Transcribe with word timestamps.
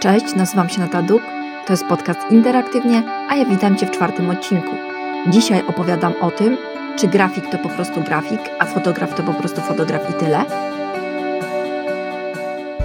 Cześć, 0.00 0.34
nazywam 0.34 0.68
się 0.68 0.80
Nata 0.80 1.02
Duk, 1.02 1.22
to 1.66 1.72
jest 1.72 1.84
podcast 1.84 2.20
Interaktywnie, 2.30 3.02
a 3.28 3.36
ja 3.36 3.44
witam 3.44 3.76
Cię 3.76 3.86
w 3.86 3.90
czwartym 3.90 4.30
odcinku. 4.30 4.70
Dzisiaj 5.28 5.62
opowiadam 5.66 6.12
o 6.20 6.30
tym, 6.30 6.56
czy 6.98 7.08
grafik 7.08 7.50
to 7.50 7.58
po 7.58 7.68
prostu 7.68 8.02
grafik, 8.02 8.40
a 8.58 8.66
fotograf 8.66 9.14
to 9.14 9.22
po 9.22 9.34
prostu 9.34 9.60
fotograf 9.60 10.10
i 10.10 10.12
tyle. 10.12 10.44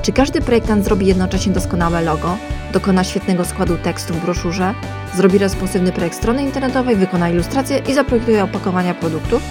Czy 0.01 0.11
każdy 0.11 0.41
projektant 0.41 0.85
zrobi 0.85 1.05
jednocześnie 1.05 1.53
doskonałe 1.53 2.01
logo, 2.01 2.37
dokona 2.73 3.03
świetnego 3.03 3.45
składu 3.45 3.77
tekstu 3.77 4.13
w 4.13 4.21
broszurze, 4.21 4.73
zrobi 5.15 5.37
responsywny 5.37 5.91
projekt 5.91 6.15
strony 6.15 6.43
internetowej, 6.43 6.95
wykona 6.95 7.29
ilustrację 7.29 7.81
i 7.89 7.93
zaprojektuje 7.93 8.43
opakowania 8.43 8.93
produktów? 8.93 9.41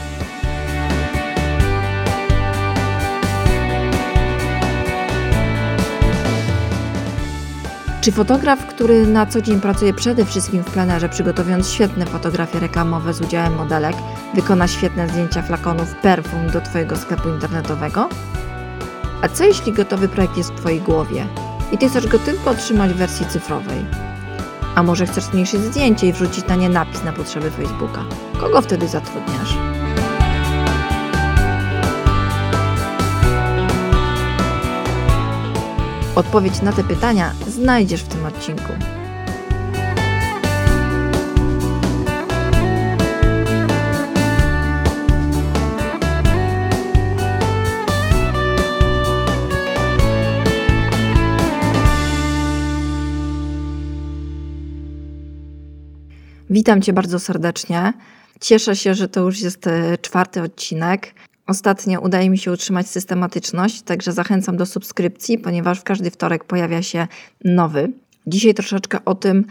Czy 8.10 8.16
fotograf, 8.16 8.66
który 8.66 9.06
na 9.06 9.27
co 9.27 9.42
dzień 9.42 9.60
pracuje 9.60 9.95
przede 9.95 10.24
wszystkim 10.24 10.62
w 10.62 10.70
plenerze, 10.70 11.09
przygotowując 11.09 11.70
świetne 11.70 12.06
fotografie 12.06 12.60
reklamowe 12.60 13.14
z 13.14 13.20
udziałem 13.20 13.55
modelek, 13.55 13.96
wykona 14.34 14.69
świetne 14.69 15.09
zdjęcia 15.09 15.42
flakonów 15.42 15.95
perfum 15.95 16.50
do 16.52 16.60
Twojego 16.60 16.96
sklepu 16.96 17.28
internetowego? 17.28 18.09
A 19.23 19.28
co 19.28 19.45
jeśli 19.45 19.73
gotowy 19.73 20.09
projekt 20.09 20.36
jest 20.36 20.52
w 20.52 20.60
Twojej 20.60 20.80
głowie 20.80 21.27
i 21.73 21.78
Ty 21.78 21.88
chcesz 21.88 22.06
go 22.06 22.19
tylko 22.19 22.50
otrzymać 22.50 22.91
w 22.91 22.96
wersji 22.96 23.27
cyfrowej? 23.27 23.84
A 24.74 24.83
może 24.83 25.06
chcesz 25.06 25.24
zmniejszyć 25.24 25.61
zdjęcie 25.61 26.06
i 26.06 26.12
wrzucić 26.12 26.47
na 26.47 26.55
nie 26.56 26.69
napis 26.69 27.05
na 27.05 27.12
potrzeby 27.12 27.50
Facebooka? 27.50 28.05
Kogo 28.41 28.62
wtedy 28.62 28.88
zatrudniasz? 28.88 29.80
Odpowiedź 36.14 36.62
na 36.62 36.73
te 36.73 36.84
pytania 36.84 37.34
znajdziesz 37.48 38.02
w 38.02 38.09
tym 38.09 38.27
odcinku. 38.27 38.73
Witam 56.50 56.83
Cię 56.83 56.92
bardzo 56.92 57.19
serdecznie. 57.19 57.92
Cieszę 58.41 58.77
się, 58.77 58.94
że 58.94 59.08
to 59.08 59.20
już 59.20 59.41
jest 59.41 59.66
e, 59.66 59.98
czwarty 59.98 60.42
odcinek. 60.42 61.14
Ostatnio 61.51 62.01
udaje 62.01 62.31
mi 62.31 62.39
się 62.39 62.53
utrzymać 62.53 62.87
systematyczność, 62.87 63.83
także 63.83 64.12
zachęcam 64.12 64.56
do 64.56 64.67
subskrypcji, 64.67 65.39
ponieważ 65.39 65.81
w 65.81 65.83
każdy 65.83 66.11
wtorek 66.11 66.45
pojawia 66.45 66.83
się 66.83 67.06
nowy. 67.45 67.93
Dzisiaj 68.27 68.55
troszeczkę 68.55 68.98
o 69.05 69.15
tym, 69.15 69.45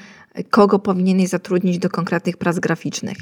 kogo 0.49 0.79
powinieneś 0.79 1.29
zatrudnić 1.29 1.79
do 1.79 1.89
konkretnych 1.89 2.37
prac 2.37 2.59
graficznych. 2.59 3.17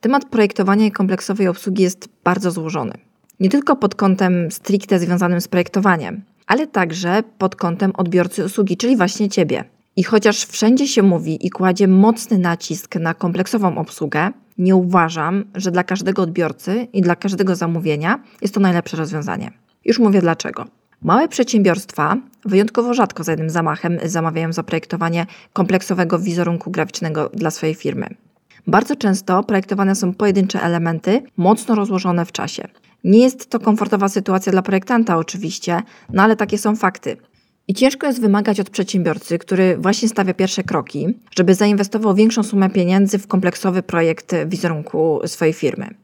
Temat 0.00 0.24
projektowania 0.24 0.86
i 0.86 0.90
kompleksowej 0.90 1.48
obsługi 1.48 1.82
jest 1.82 2.08
bardzo 2.24 2.50
złożony. 2.50 2.92
Nie 3.40 3.48
tylko 3.48 3.76
pod 3.76 3.94
kątem 3.94 4.50
stricte 4.50 4.98
związanym 4.98 5.40
z 5.40 5.48
projektowaniem, 5.48 6.22
ale 6.46 6.66
także 6.66 7.22
pod 7.38 7.56
kątem 7.56 7.92
odbiorcy 7.96 8.44
usługi, 8.44 8.76
czyli 8.76 8.96
właśnie 8.96 9.28
ciebie. 9.28 9.64
I 9.96 10.02
chociaż 10.02 10.44
wszędzie 10.44 10.88
się 10.88 11.02
mówi 11.02 11.46
i 11.46 11.50
kładzie 11.50 11.88
mocny 11.88 12.38
nacisk 12.38 12.96
na 12.96 13.14
kompleksową 13.14 13.78
obsługę, 13.78 14.32
nie 14.58 14.76
uważam, 14.76 15.44
że 15.54 15.70
dla 15.70 15.84
każdego 15.84 16.22
odbiorcy 16.22 16.86
i 16.92 17.02
dla 17.02 17.16
każdego 17.16 17.56
zamówienia 17.56 18.18
jest 18.42 18.54
to 18.54 18.60
najlepsze 18.60 18.96
rozwiązanie. 18.96 19.50
Już 19.84 19.98
mówię 19.98 20.20
dlaczego. 20.20 20.64
Małe 21.02 21.28
przedsiębiorstwa 21.28 22.16
wyjątkowo 22.44 22.94
rzadko 22.94 23.24
za 23.24 23.32
jednym 23.32 23.50
zamachem 23.50 23.98
zamawiają 24.04 24.52
zaprojektowanie 24.52 25.26
kompleksowego 25.52 26.18
wizerunku 26.18 26.70
graficznego 26.70 27.30
dla 27.34 27.50
swojej 27.50 27.74
firmy. 27.74 28.06
Bardzo 28.66 28.96
często 28.96 29.42
projektowane 29.42 29.94
są 29.94 30.14
pojedyncze 30.14 30.62
elementy, 30.62 31.22
mocno 31.36 31.74
rozłożone 31.74 32.26
w 32.26 32.32
czasie. 32.32 32.68
Nie 33.04 33.18
jest 33.18 33.50
to 33.50 33.60
komfortowa 33.60 34.08
sytuacja 34.08 34.52
dla 34.52 34.62
projektanta, 34.62 35.16
oczywiście, 35.16 35.82
no 36.12 36.22
ale 36.22 36.36
takie 36.36 36.58
są 36.58 36.76
fakty. 36.76 37.16
I 37.68 37.74
ciężko 37.74 38.06
jest 38.06 38.20
wymagać 38.20 38.60
od 38.60 38.70
przedsiębiorcy, 38.70 39.38
który 39.38 39.76
właśnie 39.76 40.08
stawia 40.08 40.34
pierwsze 40.34 40.62
kroki, 40.62 41.06
żeby 41.36 41.54
zainwestował 41.54 42.14
większą 42.14 42.42
sumę 42.42 42.70
pieniędzy 42.70 43.18
w 43.18 43.26
kompleksowy 43.26 43.82
projekt 43.82 44.34
wizerunku 44.46 45.20
swojej 45.26 45.54
firmy. 45.54 45.94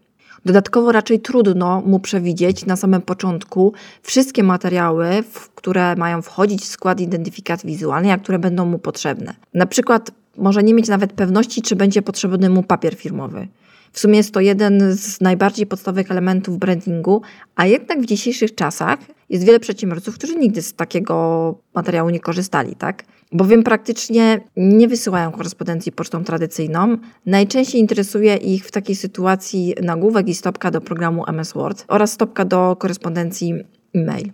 Dodatkowo 0.44 0.92
raczej 0.92 1.20
trudno 1.20 1.80
mu 1.80 2.00
przewidzieć 2.00 2.66
na 2.66 2.76
samym 2.76 3.02
początku 3.02 3.72
wszystkie 4.02 4.42
materiały, 4.42 5.08
które 5.54 5.96
mają 5.96 6.22
wchodzić 6.22 6.62
w 6.62 6.64
skład 6.64 7.00
identyfikacji 7.00 7.66
wizualnej, 7.66 8.12
a 8.12 8.18
które 8.18 8.38
będą 8.38 8.66
mu 8.66 8.78
potrzebne. 8.78 9.34
Na 9.54 9.66
przykład 9.66 10.10
może 10.36 10.62
nie 10.62 10.74
mieć 10.74 10.88
nawet 10.88 11.12
pewności, 11.12 11.62
czy 11.62 11.76
będzie 11.76 12.02
potrzebny 12.02 12.50
mu 12.50 12.62
papier 12.62 12.94
firmowy. 12.94 13.48
W 13.92 14.00
sumie 14.00 14.16
jest 14.16 14.34
to 14.34 14.40
jeden 14.40 14.96
z 14.96 15.20
najbardziej 15.20 15.66
podstawowych 15.66 16.10
elementów 16.10 16.58
brandingu, 16.58 17.22
a 17.56 17.66
jednak 17.66 18.00
w 18.00 18.06
dzisiejszych 18.06 18.54
czasach 18.54 18.98
jest 19.28 19.44
wiele 19.44 19.60
przedsiębiorców, 19.60 20.14
którzy 20.14 20.36
nigdy 20.36 20.62
z 20.62 20.74
takiego 20.74 21.54
materiału 21.74 22.10
nie 22.10 22.20
korzystali, 22.20 22.76
tak? 22.76 23.04
Bowiem 23.32 23.62
praktycznie 23.62 24.40
nie 24.56 24.88
wysyłają 24.88 25.32
korespondencji 25.32 25.92
pocztą 25.92 26.24
tradycyjną. 26.24 26.96
Najczęściej 27.26 27.80
interesuje 27.80 28.36
ich 28.36 28.64
w 28.64 28.70
takiej 28.70 28.96
sytuacji 28.96 29.74
nagłówek 29.82 30.28
i 30.28 30.34
stopka 30.34 30.70
do 30.70 30.80
programu 30.80 31.24
MS 31.26 31.52
Word 31.52 31.84
oraz 31.88 32.12
stopka 32.12 32.44
do 32.44 32.76
korespondencji 32.76 33.54
e-mail. 33.94 34.32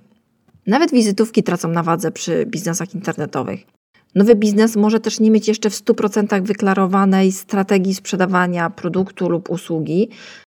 Nawet 0.67 0.91
wizytówki 0.91 1.43
tracą 1.43 1.69
na 1.69 1.83
wadze 1.83 2.13
przy 2.13 2.47
biznesach 2.47 2.95
internetowych. 2.95 3.61
Nowy 4.15 4.35
biznes 4.35 4.77
może 4.77 5.01
też 5.01 5.21
nie 5.21 5.31
mieć 5.31 5.49
jeszcze 5.49 5.71
w 5.71 5.75
100% 5.75 6.43
wyklarowanej 6.43 7.33
strategii 7.33 7.95
sprzedawania 7.95 8.71
produktu 8.71 9.29
lub 9.29 9.51
usługi, 9.51 10.09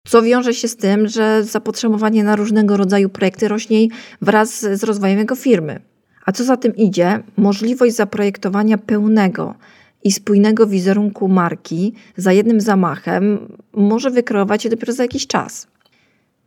co 0.08 0.22
wiąże 0.22 0.54
się 0.54 0.68
z 0.68 0.76
tym, 0.76 1.08
że 1.08 1.44
zapotrzebowanie 1.44 2.24
na 2.24 2.36
różnego 2.36 2.78
rodzaju 2.78 3.10
projekty 3.10 3.48
rośnie 3.48 3.88
wraz 4.22 4.60
z 4.60 4.84
rozwojem 4.84 5.20
jego 5.20 5.36
firmy. 5.36 5.80
A 6.26 6.32
co 6.32 6.44
za 6.44 6.58
tym 6.58 6.76
idzie, 6.76 7.24
możliwość 7.38 7.96
zaprojektowania 7.96 8.78
pełnego 8.78 9.56
i 10.04 10.12
spójnego 10.12 10.68
wizerunku 10.68 11.28
marki 11.28 11.94
za 12.18 12.34
jednym 12.34 12.62
zamachem 12.62 13.40
może 13.74 14.12
wykreować 14.12 14.64
się 14.64 14.70
dopiero 14.70 14.94
za 14.94 15.04
jakiś 15.04 15.28
czas. 15.28 15.68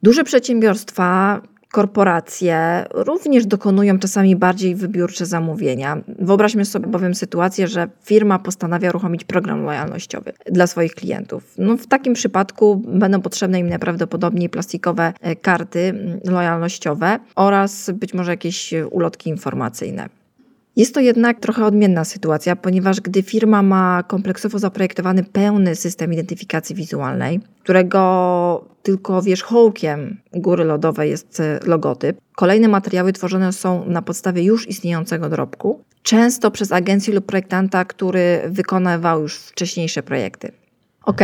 Duże 0.02 0.24
przedsiębiorstwa 0.24 1.40
korporacje 1.72 2.84
również 2.90 3.46
dokonują 3.46 3.98
czasami 3.98 4.36
bardziej 4.36 4.74
wybiórcze 4.74 5.26
zamówienia. 5.26 5.98
Wyobraźmy 6.08 6.64
sobie 6.64 6.86
bowiem 6.86 7.14
sytuację, 7.14 7.68
że 7.68 7.88
firma 8.04 8.38
postanawia 8.38 8.88
uruchomić 8.88 9.24
program 9.24 9.64
lojalnościowy 9.64 10.32
dla 10.46 10.66
swoich 10.66 10.94
klientów. 10.94 11.54
No, 11.58 11.76
w 11.76 11.86
takim 11.86 12.14
przypadku 12.14 12.82
będą 12.86 13.20
potrzebne 13.20 13.60
im 13.60 13.68
najprawdopodobniej 13.68 14.48
plastikowe 14.48 15.12
e, 15.20 15.36
karty 15.36 15.80
mm, 15.80 16.20
lojalnościowe 16.24 17.18
oraz 17.36 17.90
być 17.90 18.14
może 18.14 18.30
jakieś 18.30 18.74
ulotki 18.90 19.30
informacyjne. 19.30 20.21
Jest 20.76 20.94
to 20.94 21.00
jednak 21.00 21.40
trochę 21.40 21.66
odmienna 21.66 22.04
sytuacja, 22.04 22.56
ponieważ 22.56 23.00
gdy 23.00 23.22
firma 23.22 23.62
ma 23.62 24.02
kompleksowo 24.02 24.58
zaprojektowany 24.58 25.24
pełny 25.24 25.76
system 25.76 26.12
identyfikacji 26.12 26.74
wizualnej, 26.74 27.40
którego 27.62 28.64
tylko 28.82 29.22
wierzchołkiem 29.22 30.20
góry 30.32 30.64
lodowej 30.64 31.10
jest 31.10 31.40
e, 31.40 31.60
logotyp, 31.64 32.16
kolejne 32.36 32.68
materiały 32.68 33.12
tworzone 33.12 33.52
są 33.52 33.84
na 33.86 34.02
podstawie 34.02 34.42
już 34.42 34.68
istniejącego 34.68 35.28
dorobku, 35.28 35.80
często 36.02 36.50
przez 36.50 36.72
agencję 36.72 37.14
lub 37.14 37.26
projektanta, 37.26 37.84
który 37.84 38.40
wykonywał 38.46 39.22
już 39.22 39.36
wcześniejsze 39.36 40.02
projekty. 40.02 40.52
Ok, 41.04 41.20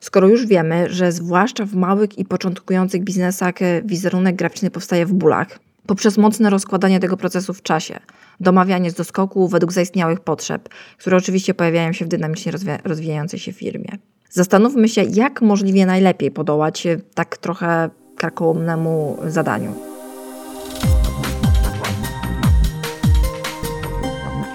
skoro 0.00 0.28
już 0.28 0.46
wiemy, 0.46 0.86
że 0.90 1.12
zwłaszcza 1.12 1.64
w 1.64 1.74
małych 1.74 2.18
i 2.18 2.24
początkujących 2.24 3.04
biznesach 3.04 3.62
e, 3.62 3.82
wizerunek 3.84 4.36
graficzny 4.36 4.70
powstaje 4.70 5.06
w 5.06 5.12
bólach, 5.12 5.58
poprzez 5.86 6.18
mocne 6.18 6.50
rozkładanie 6.50 7.00
tego 7.00 7.16
procesu 7.16 7.54
w 7.54 7.62
czasie, 7.62 8.00
domawianie 8.40 8.90
z 8.90 8.94
doskoku 8.94 9.48
według 9.48 9.72
zaistniałych 9.72 10.20
potrzeb, 10.20 10.68
które 10.98 11.16
oczywiście 11.16 11.54
pojawiają 11.54 11.92
się 11.92 12.04
w 12.04 12.08
dynamicznie 12.08 12.52
rozwijającej 12.84 13.40
się 13.40 13.52
firmie. 13.52 13.98
Zastanówmy 14.30 14.88
się, 14.88 15.02
jak 15.02 15.42
możliwie 15.42 15.86
najlepiej 15.86 16.30
podołać 16.30 16.86
tak 17.14 17.36
trochę 17.36 17.90
karkołomnemu 18.16 19.18
zadaniu. 19.26 19.74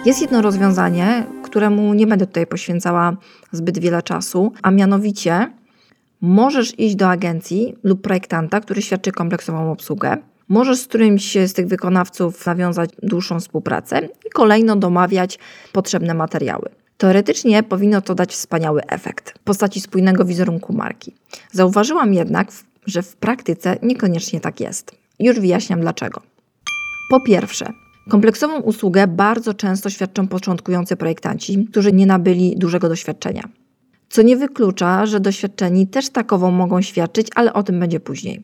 Jest 0.06 0.22
jedno 0.22 0.42
rozwiązanie, 0.42 1.26
któremu 1.44 1.94
nie 1.94 2.08
będę 2.08 2.28
tutaj 2.28 2.48
poświęcała 2.48 3.18
zbyt 3.52 3.80
wiele 3.80 4.02
czasu, 4.02 4.54
a 4.62 4.72
mianowicie 4.72 5.52
możesz 6.22 6.80
iść 6.80 6.96
do 6.96 7.10
agencji 7.10 7.76
lub 7.84 8.02
projektanta, 8.02 8.62
który 8.62 8.82
świadczy 8.82 9.12
kompleksową 9.12 9.72
obsługę 9.72 10.18
Możesz 10.50 10.80
z 10.80 10.88
którymś 10.88 11.38
z 11.48 11.54
tych 11.54 11.68
wykonawców 11.68 12.46
nawiązać 12.46 12.90
dłuższą 13.04 13.40
współpracę 13.40 14.10
i 14.28 14.30
kolejno 14.34 14.76
domawiać 14.76 15.40
potrzebne 15.74 16.14
materiały. 16.14 16.70
Teoretycznie 16.98 17.64
powinno 17.64 18.02
to 18.02 18.16
dać 18.16 18.32
wspaniały 18.32 18.82
efekt 18.88 19.40
w 19.40 19.40
postaci 19.40 19.82
spójnego 19.82 20.26
wizerunku 20.26 20.74
marki. 20.74 21.16
Zauważyłam 21.52 22.14
jednak, 22.14 22.52
że 22.86 23.02
w 23.02 23.16
praktyce 23.16 23.78
niekoniecznie 23.82 24.40
tak 24.40 24.60
jest. 24.60 24.96
Już 25.20 25.40
wyjaśniam 25.40 25.82
dlaczego. 25.82 26.22
Po 27.10 27.22
pierwsze, 27.22 27.74
Kompleksową 28.10 28.60
usługę 28.60 29.08
bardzo 29.08 29.54
często 29.54 29.90
świadczą 29.90 30.28
początkujący 30.28 30.96
projektanci, 30.96 31.68
którzy 31.72 31.94
nie 31.94 32.06
nabyli 32.06 32.56
dużego 32.58 32.90
doświadczenia. 32.90 33.50
Co 34.10 34.22
nie 34.22 34.38
wyklucza, 34.38 35.06
że 35.06 35.20
doświadczeni 35.20 35.88
też 35.88 36.10
takową 36.10 36.52
mogą 36.52 36.82
świadczyć, 36.82 37.28
ale 37.36 37.54
o 37.54 37.64
tym 37.64 37.80
będzie 37.80 38.00
później. 38.00 38.44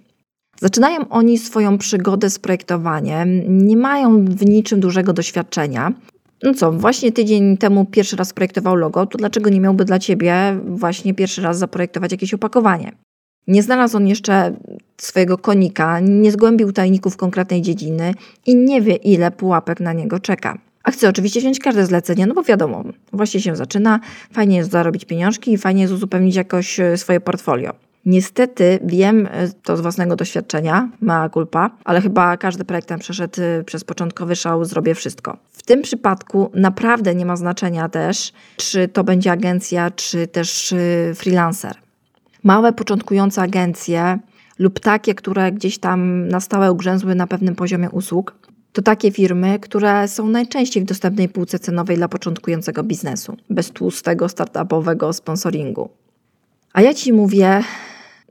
Zaczynają 0.59 1.09
oni 1.09 1.37
swoją 1.37 1.77
przygodę 1.77 2.29
z 2.29 2.39
projektowaniem, 2.39 3.57
nie 3.67 3.77
mają 3.77 4.25
w 4.25 4.45
niczym 4.45 4.79
dużego 4.79 5.13
doświadczenia. 5.13 5.93
No 6.43 6.53
co, 6.53 6.71
właśnie 6.71 7.11
tydzień 7.11 7.57
temu 7.57 7.85
pierwszy 7.85 8.15
raz 8.15 8.33
projektował 8.33 8.75
logo, 8.75 9.05
to 9.05 9.17
dlaczego 9.17 9.49
nie 9.49 9.59
miałby 9.59 9.85
dla 9.85 9.99
ciebie 9.99 10.59
właśnie 10.65 11.13
pierwszy 11.13 11.41
raz 11.41 11.57
zaprojektować 11.57 12.11
jakieś 12.11 12.33
opakowanie? 12.33 12.91
Nie 13.47 13.63
znalazł 13.63 13.97
on 13.97 14.07
jeszcze 14.07 14.55
swojego 14.97 15.37
konika, 15.37 15.99
nie 15.99 16.31
zgłębił 16.31 16.71
tajników 16.71 17.17
konkretnej 17.17 17.61
dziedziny 17.61 18.13
i 18.45 18.55
nie 18.55 18.81
wie, 18.81 18.95
ile 18.95 19.31
pułapek 19.31 19.79
na 19.79 19.93
niego 19.93 20.19
czeka. 20.19 20.57
A 20.83 20.91
chce 20.91 21.09
oczywiście 21.09 21.39
wziąć 21.39 21.59
każde 21.59 21.85
zlecenie, 21.85 22.27
no 22.27 22.33
bo 22.33 22.43
wiadomo, 22.43 22.83
właśnie 23.13 23.41
się 23.41 23.55
zaczyna, 23.55 23.99
fajnie 24.31 24.57
jest 24.57 24.71
zarobić 24.71 25.05
pieniążki 25.05 25.53
i 25.53 25.57
fajnie 25.57 25.81
jest 25.81 25.93
uzupełnić 25.93 26.35
jakoś 26.35 26.79
e, 26.79 26.97
swoje 26.97 27.19
portfolio. 27.19 27.73
Niestety 28.05 28.79
wiem 28.83 29.29
e, 29.31 29.49
to 29.63 29.77
z 29.77 29.81
własnego 29.81 30.15
doświadczenia, 30.15 30.89
mała 31.01 31.29
culpa, 31.29 31.69
ale 31.83 32.01
chyba 32.01 32.37
każdy 32.37 32.65
projektant 32.65 33.01
przeszedł 33.01 33.41
e, 33.41 33.63
przez 33.63 33.83
początkowy 33.83 34.35
szał, 34.35 34.65
zrobię 34.65 34.95
wszystko. 34.95 35.37
W 35.51 35.63
tym 35.63 35.81
przypadku 35.81 36.51
naprawdę 36.53 37.15
nie 37.15 37.25
ma 37.25 37.35
znaczenia 37.35 37.89
też, 37.89 38.33
czy 38.57 38.87
to 38.87 39.03
będzie 39.03 39.31
agencja, 39.31 39.91
czy 39.91 40.27
też 40.27 40.73
freelancer. 41.15 41.75
Małe, 42.43 42.73
początkujące 42.73 43.41
agencje 43.41 44.19
lub 44.59 44.79
takie, 44.79 45.15
które 45.15 45.51
gdzieś 45.51 45.77
tam 45.77 46.27
na 46.27 46.39
stałe 46.39 46.71
ugrzęzły 46.71 47.15
na 47.15 47.27
pewnym 47.27 47.55
poziomie 47.55 47.89
usług, 47.89 48.35
to 48.73 48.81
takie 48.81 49.11
firmy, 49.11 49.59
które 49.59 50.07
są 50.07 50.27
najczęściej 50.27 50.83
w 50.83 50.85
dostępnej 50.85 51.29
półce 51.29 51.59
cenowej 51.59 51.97
dla 51.97 52.07
początkującego 52.07 52.83
biznesu, 52.83 53.37
bez 53.49 53.71
tłustego 53.71 54.29
startupowego 54.29 55.13
sponsoringu. 55.13 55.89
A 56.73 56.81
ja 56.81 56.93
ci 56.93 57.13
mówię, 57.13 57.63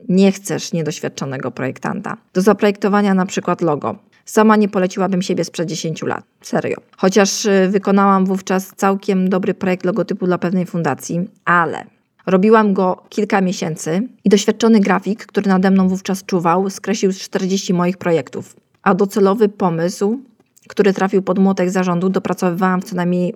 nie 0.09 0.31
chcesz 0.31 0.73
niedoświadczonego 0.73 1.51
projektanta. 1.51 2.17
Do 2.33 2.41
zaprojektowania 2.41 3.13
na 3.13 3.25
przykład 3.25 3.61
logo. 3.61 3.95
Sama 4.25 4.55
nie 4.55 4.69
poleciłabym 4.69 5.21
siebie 5.21 5.43
sprzed 5.43 5.69
10 5.69 6.01
lat. 6.01 6.23
Serio. 6.41 6.77
Chociaż 6.97 7.45
y, 7.45 7.69
wykonałam 7.71 8.25
wówczas 8.25 8.71
całkiem 8.75 9.29
dobry 9.29 9.53
projekt 9.53 9.85
logotypu 9.85 10.25
dla 10.25 10.37
pewnej 10.37 10.65
fundacji, 10.65 11.29
ale 11.45 11.85
Robiłam 12.25 12.73
go 12.73 13.03
kilka 13.09 13.41
miesięcy 13.41 14.07
i 14.23 14.29
doświadczony 14.29 14.79
grafik, 14.79 15.25
który 15.25 15.49
nade 15.49 15.71
mną 15.71 15.87
wówczas 15.87 16.25
czuwał, 16.25 16.69
skreślił 16.69 17.13
40 17.13 17.73
moich 17.73 17.97
projektów. 17.97 18.55
A 18.83 18.95
docelowy 18.95 19.49
pomysł, 19.49 20.19
który 20.67 20.93
trafił 20.93 21.21
pod 21.21 21.39
młotek 21.39 21.69
zarządu, 21.69 22.09
dopracowywałam 22.09 22.81
w 22.81 22.85
co 22.85 22.95
najmniej 22.95 23.35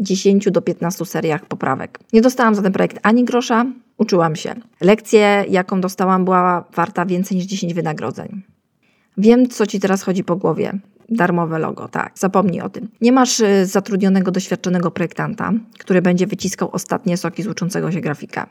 10 0.00 0.50
do 0.50 0.62
15 0.62 1.04
seriach 1.04 1.46
poprawek. 1.46 1.98
Nie 2.12 2.20
dostałam 2.20 2.54
za 2.54 2.62
ten 2.62 2.72
projekt 2.72 2.98
ani 3.02 3.24
grosza, 3.24 3.66
uczyłam 3.98 4.36
się. 4.36 4.54
Lekcję, 4.80 5.44
jaką 5.48 5.80
dostałam, 5.80 6.24
była 6.24 6.64
warta 6.74 7.06
więcej 7.06 7.36
niż 7.36 7.46
10 7.46 7.74
wynagrodzeń. 7.74 8.42
Wiem, 9.18 9.48
co 9.48 9.66
ci 9.66 9.80
teraz 9.80 10.02
chodzi 10.02 10.24
po 10.24 10.36
głowie. 10.36 10.78
Darmowe 11.08 11.58
logo, 11.58 11.88
tak, 11.88 12.12
zapomnij 12.14 12.60
o 12.60 12.68
tym. 12.68 12.88
Nie 13.00 13.12
masz 13.12 13.40
y, 13.40 13.66
zatrudnionego, 13.66 14.30
doświadczonego 14.30 14.90
projektanta, 14.90 15.52
który 15.78 16.02
będzie 16.02 16.26
wyciskał 16.26 16.70
ostatnie 16.72 17.16
soki 17.16 17.42
z 17.42 17.46
uczącego 17.46 17.92
się 17.92 18.00
grafika. 18.00 18.46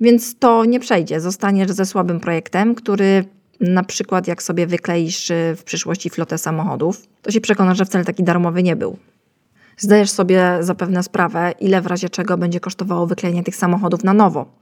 Więc 0.00 0.38
to 0.38 0.64
nie 0.64 0.80
przejdzie. 0.80 1.20
Zostaniesz 1.20 1.70
ze 1.70 1.86
słabym 1.86 2.20
projektem, 2.20 2.74
który 2.74 3.24
na 3.60 3.82
przykład 3.84 4.28
jak 4.28 4.42
sobie 4.42 4.66
wykleisz 4.66 5.30
y, 5.30 5.54
w 5.56 5.64
przyszłości 5.64 6.10
flotę 6.10 6.38
samochodów, 6.38 7.02
to 7.22 7.30
się 7.30 7.40
przekonasz, 7.40 7.78
że 7.78 7.84
wcale 7.84 8.04
taki 8.04 8.24
darmowy 8.24 8.62
nie 8.62 8.76
był. 8.76 8.96
Zdajesz 9.78 10.10
sobie 10.10 10.58
zapewne 10.60 11.02
sprawę, 11.02 11.52
ile 11.60 11.82
w 11.82 11.86
razie 11.86 12.08
czego 12.08 12.38
będzie 12.38 12.60
kosztowało 12.60 13.06
wyklejenie 13.06 13.42
tych 13.42 13.56
samochodów 13.56 14.04
na 14.04 14.14
nowo. 14.14 14.59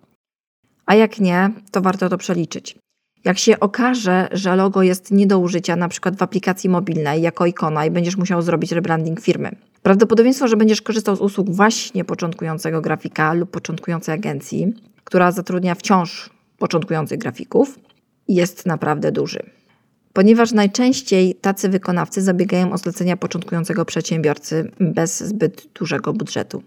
A 0.88 0.94
jak 0.94 1.20
nie, 1.20 1.50
to 1.70 1.81
warto 1.81 2.08
to 2.08 2.19
przeliczyć. 2.19 2.79
Jak 3.25 3.38
się 3.38 3.61
okaże, 3.61 4.29
że 4.32 4.56
logo 4.56 4.82
jest 4.82 5.11
nie 5.11 5.26
do 5.26 5.38
użycia, 5.38 5.76
na 5.76 5.88
przykład 5.88 6.17
w 6.17 6.23
aplikacji 6.23 6.70
mobilnej 6.70 7.23
jako 7.23 7.46
ikona 7.46 7.87
i 7.87 7.90
będziesz 7.90 8.17
musiał 8.17 8.43
zrobić 8.43 8.73
rebranding 8.73 9.20
firmy, 9.20 9.50
prawdopodobieństwo, 9.82 10.49
że 10.49 10.56
będziesz 10.56 10.82
korzystał 10.82 11.17
z 11.17 11.20
usług 11.20 11.50
właśnie 11.50 12.05
początkującego 12.05 12.81
grafika 12.81 13.32
lub 13.32 13.50
początkującej 13.50 14.14
agencji, 14.14 14.75
która 15.05 15.32
zatrudnia 15.32 15.75
wciąż 15.75 16.31
początkujących 16.58 17.19
grafików, 17.19 17.79
jest 18.29 18.67
naprawdę 18.67 19.12
duży. 19.12 19.57
Ponieważ 20.12 20.52
najczęściej 20.52 21.34
tacy 21.34 21.69
wykonawcy 21.69 22.22
zabiegają 22.22 22.72
o 22.72 22.78
zlecenia 22.78 23.16
początkującego 23.16 23.84
przedsiębiorcy 23.84 24.70
bez 24.81 25.20
zbyt 25.20 25.69
dużego 25.75 26.12
budżetu. 26.12 26.62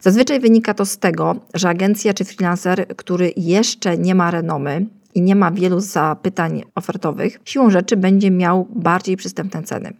Zazwyczaj 0.00 0.40
wynika 0.40 0.74
to 0.74 0.86
z 0.86 0.98
tego, 0.98 1.36
że 1.54 1.68
agencja 1.68 2.14
czy 2.14 2.24
freelancer, 2.24 2.96
który 2.96 3.32
jeszcze 3.36 3.98
nie 3.98 4.14
ma 4.14 4.30
renomy, 4.30 4.86
i 5.14 5.22
nie 5.22 5.36
ma 5.36 5.50
wielu 5.50 5.80
zapytań 5.80 6.62
ofertowych, 6.74 7.40
siłą 7.44 7.70
rzeczy 7.70 7.96
będzie 7.96 8.30
miał 8.30 8.68
bardziej 8.70 9.16
przystępne 9.16 9.62
ceny. 9.62 9.92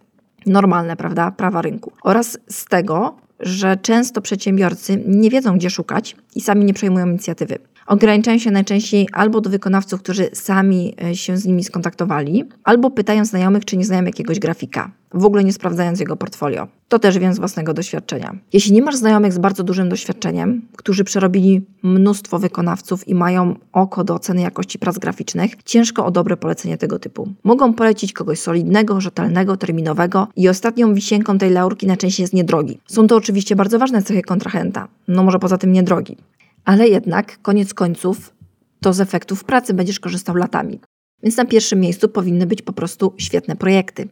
Normalne, 0.45 0.95
prawda? 0.95 1.31
Prawa 1.31 1.61
rynku. 1.61 1.91
Oraz 2.03 2.37
z 2.49 2.65
tego, 2.65 3.15
że 3.39 3.77
często 3.77 4.21
przedsiębiorcy 4.21 5.03
nie 5.07 5.29
wiedzą, 5.29 5.57
gdzie 5.57 5.69
szukać 5.69 6.15
i 6.35 6.41
sami 6.41 6.65
nie 6.65 6.73
przejmują 6.73 7.07
inicjatywy. 7.07 7.59
Ograniczają 7.89 8.37
się 8.37 8.51
najczęściej 8.51 9.07
albo 9.11 9.41
do 9.41 9.49
wykonawców, 9.49 10.01
którzy 10.01 10.29
sami 10.33 10.95
e, 11.03 11.15
się 11.15 11.37
z 11.37 11.45
nimi 11.45 11.63
skontaktowali, 11.63 12.43
albo 12.63 12.91
pytają 12.91 13.25
znajomych, 13.25 13.65
czy 13.65 13.77
nie 13.77 13.85
znają 13.85 14.03
jakiegoś 14.03 14.39
grafika, 14.39 14.91
w 15.13 15.25
ogóle 15.25 15.43
nie 15.43 15.53
sprawdzając 15.53 15.99
jego 15.99 16.15
portfolio. 16.15 16.67
To 16.87 16.99
też 16.99 17.19
wiem 17.19 17.33
z 17.33 17.39
własnego 17.39 17.73
doświadczenia. 17.73 18.35
Jeśli 18.53 18.73
nie 18.73 18.81
masz 18.81 18.95
znajomych 18.95 19.33
z 19.33 19.37
bardzo 19.37 19.63
dużym 19.63 19.89
doświadczeniem, 19.89 20.61
którzy 20.77 21.03
przerobili 21.03 21.65
mnóstwo 21.83 22.39
wykonawców 22.39 23.07
i 23.07 23.15
mają 23.15 23.55
oko 23.73 24.03
do 24.03 24.15
oceny 24.15 24.41
jakości 24.41 24.79
prac 24.79 24.97
graficznych, 24.97 25.63
ciężko 25.63 26.05
o 26.05 26.11
dobre 26.11 26.37
polecenie 26.37 26.77
tego 26.77 26.99
typu. 26.99 27.33
Mogą 27.43 27.73
polecić 27.73 28.13
kogoś 28.13 28.39
solidnego, 28.39 29.01
rzetelnego, 29.01 29.57
terminowego 29.57 30.27
i 30.35 30.49
ostatnią 30.49 30.93
wisienką 30.93 31.37
tej 31.37 31.49
laurki 31.49 31.87
najczęściej 31.87 32.23
jest 32.23 32.33
niedrogi. 32.33 32.79
Są 32.87 33.07
to 33.07 33.15
oczywiście 33.15 33.55
bardzo 33.55 33.79
ważne 33.79 34.03
cechy 34.03 34.21
kontrahenta, 34.21 34.87
no 35.07 35.23
może 35.23 35.39
poza 35.39 35.57
tym 35.57 35.71
niedrogi 35.71 36.17
ale 36.65 36.87
jednak 36.87 37.41
koniec 37.41 37.73
końców 37.73 38.33
to 38.81 38.93
z 38.93 39.01
efektów 39.01 39.43
pracy 39.43 39.73
będziesz 39.73 39.99
korzystał 39.99 40.35
latami. 40.35 40.79
Więc 41.23 41.37
na 41.37 41.45
pierwszym 41.45 41.79
miejscu 41.79 42.09
powinny 42.09 42.45
być 42.45 42.61
po 42.61 42.73
prostu 42.73 43.13
świetne 43.17 43.55
projekty. 43.55 44.07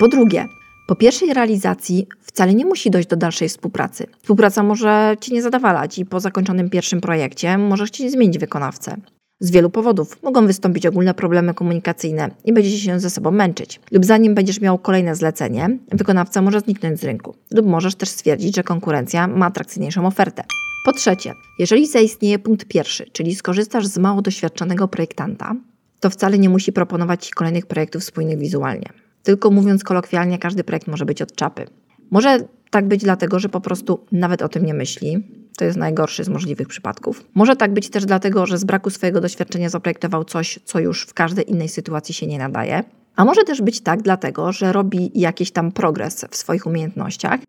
Po 0.00 0.08
drugie, 0.08 0.46
po 0.88 0.96
pierwszej 0.96 1.34
realizacji 1.34 2.06
wcale 2.20 2.54
nie 2.54 2.64
musi 2.66 2.90
dojść 2.90 3.08
do 3.08 3.16
dalszej 3.16 3.48
współpracy. 3.48 4.06
Współpraca 4.20 4.62
może 4.62 5.16
Ci 5.20 5.32
nie 5.32 5.42
zadawalać 5.42 5.98
i 5.98 6.06
po 6.06 6.20
zakończonym 6.20 6.70
pierwszym 6.70 7.00
projekcie 7.00 7.58
możesz 7.58 7.88
chcieć 7.88 8.12
zmienić 8.12 8.38
wykonawcę. 8.38 8.96
Z 9.42 9.50
wielu 9.50 9.70
powodów 9.70 10.22
mogą 10.22 10.46
wystąpić 10.46 10.86
ogólne 10.86 11.14
problemy 11.14 11.54
komunikacyjne 11.54 12.30
i 12.44 12.52
będziecie 12.52 12.78
się 12.78 13.00
ze 13.00 13.10
sobą 13.10 13.30
męczyć. 13.30 13.80
Lub 13.92 14.04
zanim 14.04 14.34
będziesz 14.34 14.60
miał 14.60 14.78
kolejne 14.78 15.16
zlecenie, 15.16 15.78
wykonawca 15.92 16.42
może 16.42 16.60
zniknąć 16.60 17.00
z 17.00 17.04
rynku. 17.04 17.34
Lub 17.50 17.66
możesz 17.66 17.94
też 17.94 18.08
stwierdzić, 18.08 18.56
że 18.56 18.62
konkurencja 18.62 19.26
ma 19.26 19.46
atrakcyjniejszą 19.46 20.06
ofertę. 20.06 20.44
Po 20.84 20.92
trzecie, 20.92 21.32
jeżeli 21.58 21.86
zaistnieje 21.86 22.38
punkt 22.38 22.68
pierwszy, 22.68 23.06
czyli 23.12 23.34
skorzystasz 23.34 23.86
z 23.86 23.98
mało 23.98 24.22
doświadczonego 24.22 24.88
projektanta, 24.88 25.54
to 26.00 26.10
wcale 26.10 26.38
nie 26.38 26.48
musi 26.48 26.72
proponować 26.72 27.26
Ci 27.26 27.32
kolejnych 27.32 27.66
projektów 27.66 28.04
spójnych 28.04 28.38
wizualnie. 28.38 28.88
Tylko 29.22 29.50
mówiąc 29.50 29.84
kolokwialnie, 29.84 30.38
każdy 30.38 30.64
projekt 30.64 30.86
może 30.86 31.04
być 31.04 31.22
od 31.22 31.34
czapy. 31.34 31.66
Może 32.10 32.38
tak 32.70 32.88
być 32.88 33.02
dlatego, 33.02 33.38
że 33.38 33.48
po 33.48 33.60
prostu 33.60 34.06
nawet 34.12 34.42
o 34.42 34.48
tym 34.48 34.66
nie 34.66 34.74
myśli. 34.74 35.26
To 35.56 35.64
jest 35.64 35.78
najgorszy 35.78 36.24
z 36.24 36.28
możliwych 36.28 36.68
przypadków. 36.68 37.24
Może 37.34 37.56
tak 37.56 37.74
być 37.74 37.90
też 37.90 38.04
dlatego, 38.06 38.46
że 38.46 38.58
z 38.58 38.64
braku 38.64 38.90
swojego 38.90 39.20
doświadczenia 39.20 39.68
zaprojektował 39.68 40.24
coś, 40.24 40.58
co 40.64 40.80
już 40.80 41.06
w 41.06 41.14
każdej 41.14 41.50
innej 41.50 41.68
sytuacji 41.68 42.14
się 42.14 42.26
nie 42.26 42.38
nadaje. 42.38 42.82
A 43.16 43.24
może 43.24 43.44
też 43.44 43.62
być 43.62 43.80
tak 43.80 44.02
dlatego, 44.02 44.52
że 44.52 44.72
robi 44.72 45.10
jakiś 45.14 45.50
tam 45.50 45.72
progres 45.72 46.26
w 46.30 46.36
swoich 46.36 46.66
umiejętnościach 46.66 47.40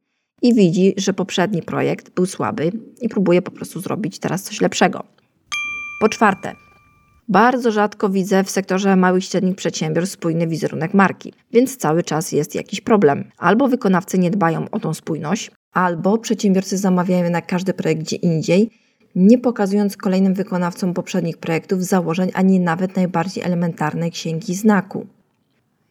i 0.41 0.53
widzi, 0.53 0.93
że 0.97 1.13
poprzedni 1.13 1.61
projekt 1.61 2.09
był 2.09 2.25
słaby 2.25 2.71
i 3.01 3.09
próbuje 3.09 3.41
po 3.41 3.51
prostu 3.51 3.81
zrobić 3.81 4.19
teraz 4.19 4.43
coś 4.43 4.61
lepszego. 4.61 5.03
Po 6.01 6.09
czwarte, 6.09 6.55
bardzo 7.29 7.71
rzadko 7.71 8.09
widzę 8.09 8.43
w 8.43 8.49
sektorze 8.49 8.95
małych 8.95 9.23
i 9.23 9.27
średnich 9.27 9.55
przedsiębiorstw 9.55 10.13
spójny 10.13 10.47
wizerunek 10.47 10.93
marki, 10.93 11.33
więc 11.51 11.77
cały 11.77 12.03
czas 12.03 12.31
jest 12.31 12.55
jakiś 12.55 12.81
problem. 12.81 13.23
Albo 13.37 13.67
wykonawcy 13.67 14.19
nie 14.19 14.31
dbają 14.31 14.69
o 14.71 14.79
tą 14.79 14.93
spójność, 14.93 15.51
albo 15.73 16.17
przedsiębiorcy 16.17 16.77
zamawiają 16.77 17.29
na 17.29 17.41
każdy 17.41 17.73
projekt 17.73 18.01
gdzie 18.01 18.15
indziej, 18.15 18.69
nie 19.15 19.37
pokazując 19.37 19.97
kolejnym 19.97 20.33
wykonawcom 20.33 20.93
poprzednich 20.93 21.37
projektów 21.37 21.83
założeń 21.83 22.31
ani 22.33 22.59
nawet 22.59 22.95
najbardziej 22.95 23.43
elementarnej 23.43 24.11
księgi 24.11 24.55
znaku. 24.55 25.07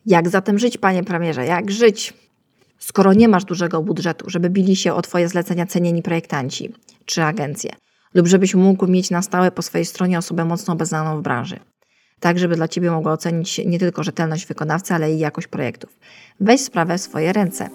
Jak 0.06 0.28
zatem 0.28 0.58
żyć, 0.58 0.78
panie 0.78 1.04
premierze? 1.04 1.46
Jak 1.46 1.70
żyć? 1.70 2.14
skoro 2.80 3.12
nie 3.12 3.28
masz 3.28 3.44
dużego 3.44 3.82
budżetu, 3.82 4.30
żeby 4.30 4.50
bili 4.50 4.76
się 4.76 4.94
o 4.94 5.02
Twoje 5.02 5.28
zlecenia 5.28 5.66
cenieni 5.66 6.02
projektanci 6.02 6.72
czy 7.06 7.22
agencje, 7.22 7.70
lub 8.14 8.26
żebyś 8.26 8.54
mógł 8.54 8.86
mieć 8.86 9.10
na 9.10 9.22
stałe 9.22 9.50
po 9.50 9.62
swojej 9.62 9.84
stronie 9.84 10.18
osobę 10.18 10.44
mocno 10.44 10.72
obeznaną 10.72 11.18
w 11.18 11.22
branży. 11.22 11.60
Tak, 12.20 12.38
żeby 12.38 12.56
dla 12.56 12.68
Ciebie 12.68 12.90
mogła 12.90 13.12
ocenić 13.12 13.60
nie 13.66 13.78
tylko 13.78 14.02
rzetelność 14.02 14.46
wykonawcy, 14.46 14.94
ale 14.94 15.12
i 15.12 15.18
jakość 15.18 15.46
projektów. 15.46 15.98
Weź 16.40 16.60
sprawę 16.60 16.98
w 16.98 17.00
swoje 17.00 17.32
ręce. 17.32 17.68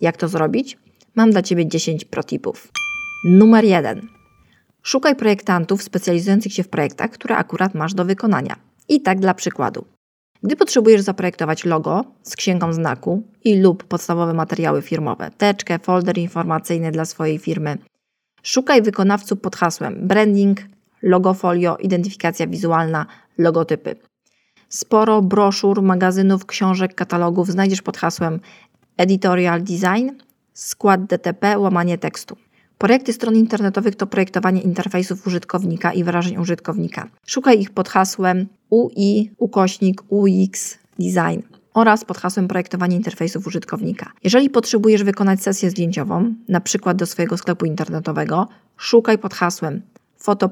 Jak 0.00 0.16
to 0.16 0.28
zrobić? 0.28 0.78
Mam 1.14 1.30
dla 1.30 1.42
Ciebie 1.42 1.68
10 1.68 2.04
protipów. 2.04 2.68
Numer 3.24 3.64
1. 3.64 4.08
Szukaj 4.82 5.16
projektantów 5.16 5.82
specjalizujących 5.82 6.52
się 6.52 6.62
w 6.62 6.68
projektach, 6.68 7.10
które 7.10 7.36
akurat 7.36 7.74
masz 7.74 7.94
do 7.94 8.04
wykonania. 8.04 8.56
I 8.88 9.00
tak 9.02 9.20
dla 9.20 9.34
przykładu. 9.34 9.95
Gdy 10.46 10.56
potrzebujesz 10.56 11.00
zaprojektować 11.00 11.64
logo 11.64 12.04
z 12.22 12.36
księgą 12.36 12.72
znaku 12.72 13.22
i 13.44 13.60
lub 13.60 13.84
podstawowe 13.84 14.34
materiały 14.34 14.82
firmowe, 14.82 15.30
teczkę, 15.38 15.78
folder 15.78 16.18
informacyjny 16.18 16.92
dla 16.92 17.04
swojej 17.04 17.38
firmy, 17.38 17.78
szukaj 18.42 18.82
wykonawców 18.82 19.40
pod 19.40 19.56
hasłem 19.56 20.08
branding, 20.08 20.60
logofolio, 21.02 21.76
identyfikacja 21.76 22.46
wizualna, 22.46 23.06
logotypy. 23.38 23.96
Sporo 24.68 25.22
broszur, 25.22 25.82
magazynów, 25.82 26.46
książek, 26.46 26.94
katalogów 26.94 27.50
znajdziesz 27.50 27.82
pod 27.82 27.96
hasłem 27.96 28.40
editorial 28.96 29.62
design, 29.62 30.10
skład 30.52 31.04
DTP, 31.04 31.58
łamanie 31.58 31.98
tekstu. 31.98 32.36
Projekty 32.78 33.12
stron 33.12 33.36
internetowych 33.36 33.96
to 33.96 34.06
projektowanie 34.06 34.60
interfejsów 34.60 35.26
użytkownika 35.26 35.92
i 35.92 36.04
wyrażeń 36.04 36.36
użytkownika. 36.36 37.08
Szukaj 37.26 37.60
ich 37.60 37.70
pod 37.70 37.88
hasłem 37.88 38.46
UI, 38.70 39.30
ukośnik, 39.38 40.02
UX, 40.08 40.78
design 40.98 41.40
oraz 41.74 42.04
pod 42.04 42.18
hasłem 42.18 42.48
projektowanie 42.48 42.96
interfejsów 42.96 43.46
użytkownika. 43.46 44.12
Jeżeli 44.24 44.50
potrzebujesz 44.50 45.04
wykonać 45.04 45.42
sesję 45.42 45.70
zdjęciową, 45.70 46.34
na 46.48 46.60
przykład 46.60 46.96
do 46.96 47.06
swojego 47.06 47.36
sklepu 47.36 47.66
internetowego, 47.66 48.48
szukaj 48.76 49.18
pod 49.18 49.34
hasłem 49.34 49.82
Photo 50.18 50.48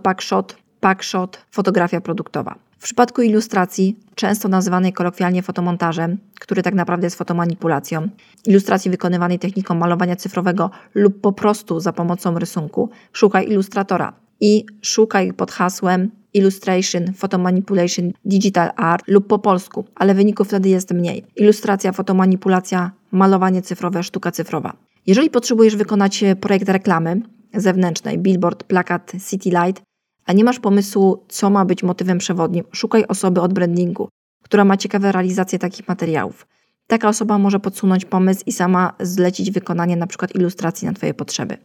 Packshot, 0.84 1.38
fotografia 1.50 2.00
produktowa. 2.00 2.54
W 2.78 2.82
przypadku 2.82 3.22
ilustracji, 3.22 3.98
często 4.14 4.48
nazywanej 4.48 4.92
kolokwialnie 4.92 5.42
fotomontażem, 5.42 6.18
który 6.40 6.62
tak 6.62 6.74
naprawdę 6.74 7.06
jest 7.06 7.16
fotomanipulacją, 7.16 8.08
ilustracji 8.46 8.90
wykonywanej 8.90 9.38
techniką 9.38 9.74
malowania 9.74 10.16
cyfrowego 10.16 10.70
lub 10.94 11.20
po 11.20 11.32
prostu 11.32 11.80
za 11.80 11.92
pomocą 11.92 12.38
rysunku, 12.38 12.90
szukaj 13.12 13.48
ilustratora 13.48 14.12
i 14.40 14.66
szukaj 14.82 15.32
pod 15.32 15.52
hasłem 15.52 16.10
Illustration, 16.34 17.12
Photomanipulation, 17.14 18.12
Digital 18.24 18.70
Art 18.76 19.04
lub 19.08 19.26
po 19.26 19.38
polsku, 19.38 19.84
ale 19.94 20.14
wyników 20.14 20.48
wtedy 20.48 20.68
jest 20.68 20.90
mniej. 20.90 21.24
Ilustracja, 21.36 21.92
fotomanipulacja, 21.92 22.90
malowanie 23.12 23.62
cyfrowe, 23.62 24.02
sztuka 24.02 24.30
cyfrowa. 24.30 24.72
Jeżeli 25.06 25.30
potrzebujesz 25.30 25.76
wykonać 25.76 26.24
projekt 26.40 26.68
reklamy 26.68 27.20
zewnętrznej, 27.54 28.18
billboard, 28.18 28.64
plakat, 28.64 29.12
city 29.30 29.50
light, 29.50 29.82
a 30.26 30.32
nie 30.32 30.44
masz 30.44 30.60
pomysłu, 30.60 31.24
co 31.28 31.50
ma 31.50 31.64
być 31.64 31.82
motywem 31.82 32.18
przewodnim, 32.18 32.64
szukaj 32.72 33.04
osoby 33.08 33.40
od 33.40 33.52
brandingu, 33.52 34.08
która 34.42 34.64
ma 34.64 34.76
ciekawe 34.76 35.12
realizacje 35.12 35.58
takich 35.58 35.88
materiałów. 35.88 36.46
Taka 36.86 37.08
osoba 37.08 37.38
może 37.38 37.60
podsunąć 37.60 38.04
pomysł 38.04 38.42
i 38.46 38.52
sama 38.52 38.94
zlecić 39.00 39.50
wykonanie 39.50 39.94
np. 39.94 40.26
ilustracji 40.34 40.86
na 40.86 40.92
Twoje 40.92 41.14
potrzeby. 41.14 41.58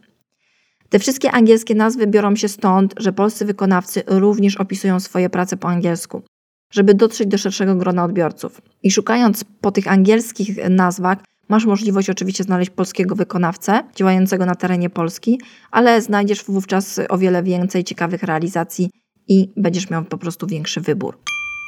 Te 0.88 0.98
wszystkie 0.98 1.32
angielskie 1.32 1.74
nazwy 1.74 2.06
biorą 2.06 2.36
się 2.36 2.48
stąd, 2.48 2.94
że 2.96 3.12
polscy 3.12 3.44
wykonawcy 3.44 4.02
również 4.06 4.56
opisują 4.56 5.00
swoje 5.00 5.30
prace 5.30 5.56
po 5.56 5.68
angielsku, 5.68 6.22
żeby 6.70 6.94
dotrzeć 6.94 7.28
do 7.28 7.38
szerszego 7.38 7.74
grona 7.74 8.04
odbiorców. 8.04 8.60
I 8.82 8.90
szukając 8.90 9.44
po 9.60 9.70
tych 9.70 9.88
angielskich 9.88 10.68
nazwach, 10.70 11.18
masz 11.50 11.64
możliwość 11.64 12.10
oczywiście 12.10 12.44
znaleźć 12.44 12.70
polskiego 12.70 13.14
wykonawcę 13.14 13.82
działającego 13.96 14.46
na 14.46 14.54
terenie 14.54 14.90
Polski, 14.90 15.40
ale 15.70 16.02
znajdziesz 16.02 16.44
wówczas 16.44 17.00
o 17.08 17.18
wiele 17.18 17.42
więcej 17.42 17.84
ciekawych 17.84 18.22
realizacji 18.22 18.90
i 19.28 19.48
będziesz 19.56 19.90
miał 19.90 20.04
po 20.04 20.18
prostu 20.18 20.46
większy 20.46 20.80
wybór. 20.80 21.18